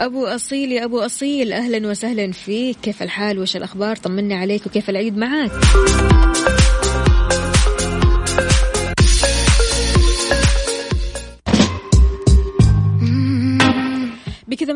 أبو 0.00 0.26
أصيل 0.26 0.72
يا 0.72 0.84
أبو 0.84 0.98
أصيل 1.00 1.52
أهلا 1.52 1.88
وسهلا 1.88 2.32
فيك. 2.32 2.76
كيف 2.82 3.02
الحال؟ 3.02 3.38
وش 3.38 3.56
الأخبار؟ 3.56 3.96
طمنا 3.96 4.34
عليك 4.34 4.66
وكيف 4.66 4.90
العيد 4.90 5.16
معاك؟ 5.16 5.50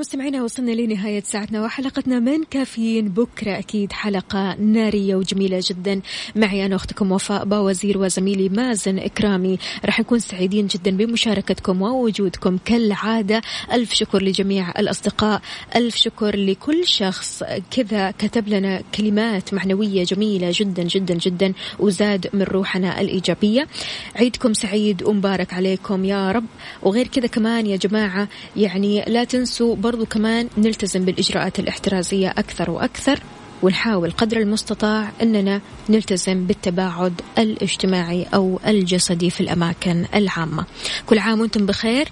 مستمعينا 0.08 0.42
وصلنا 0.42 0.70
لنهاية 0.70 1.22
ساعتنا 1.22 1.62
وحلقتنا 1.62 2.20
من 2.20 2.44
كافيين. 2.44 3.08
بكرة 3.08 3.58
أكيد 3.58 3.92
حلقة 3.92 4.54
نارية 4.54 5.16
وجميلة 5.16 5.60
جدا. 5.70 6.00
معي 6.36 6.66
أنا 6.66 6.76
أختكم 6.76 7.12
وفاء 7.12 7.44
باوزير 7.44 7.98
وزميلي 7.98 8.48
مازن 8.48 8.98
إكرامي. 8.98 9.58
راح 9.84 10.00
نكون 10.00 10.18
سعيدين 10.18 10.66
جدا 10.66 10.90
بمشاركتكم 10.90 11.82
ووجودكم 11.82 12.58
كالعادة. 12.64 13.42
ألف 13.72 13.92
شكر 13.94 14.22
لجميع 14.22 14.70
الأصدقاء. 14.70 15.42
ألف 15.76 15.96
شكر 15.96 16.36
لكل 16.36 16.86
شخص 16.86 17.42
كذا 17.70 18.10
كتب 18.10 18.48
لنا 18.48 18.82
كلمات 18.94 19.54
معنوية 19.54 20.04
جميلة 20.04 20.50
جدا 20.54 20.82
جدا 20.82 21.14
جدا 21.14 21.52
وزاد 21.78 22.30
من 22.32 22.42
روحنا 22.42 23.00
الإيجابية. 23.00 23.68
عيدكم 24.16 24.52
سعيد 24.52 25.02
ومبارك 25.02 25.54
عليكم 25.54 26.04
يا 26.04 26.32
رب. 26.32 26.46
وغير 26.82 27.06
كذا 27.06 27.26
كمان 27.26 27.66
يا 27.66 27.76
جماعة 27.76 28.28
يعني 28.56 29.04
لا 29.06 29.24
تنسوا 29.24 29.76
برضو 29.98 30.10
كمان 30.10 30.48
نلتزم 30.58 31.04
بالإجراءات 31.04 31.58
الاحترازية 31.58 32.28
أكثر 32.30 32.70
وأكثر 32.70 33.20
ونحاول 33.62 34.10
قدر 34.10 34.36
المستطاع 34.36 35.10
أننا 35.22 35.60
نلتزم 35.88 36.46
بالتباعد 36.46 37.20
الاجتماعي 37.38 38.26
أو 38.34 38.60
الجسدي 38.66 39.30
في 39.30 39.40
الأماكن 39.40 40.04
العامة. 40.14 40.66
كل 41.06 41.18
عام 41.18 41.40
وأنتم 41.40 41.66
بخير. 41.66 42.08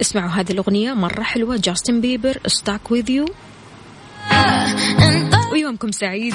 اسمعوا 0.00 0.30
هذه 0.30 0.52
الأغنية 0.52 0.92
مرة 0.92 1.22
حلوة 1.22 1.56
جاستن 1.56 2.00
بيبر 2.00 2.38
Stuck 2.46 2.90
with 2.90 3.10
U 3.10 3.26
ويومكم 5.52 5.90
سعيد. 5.90 6.34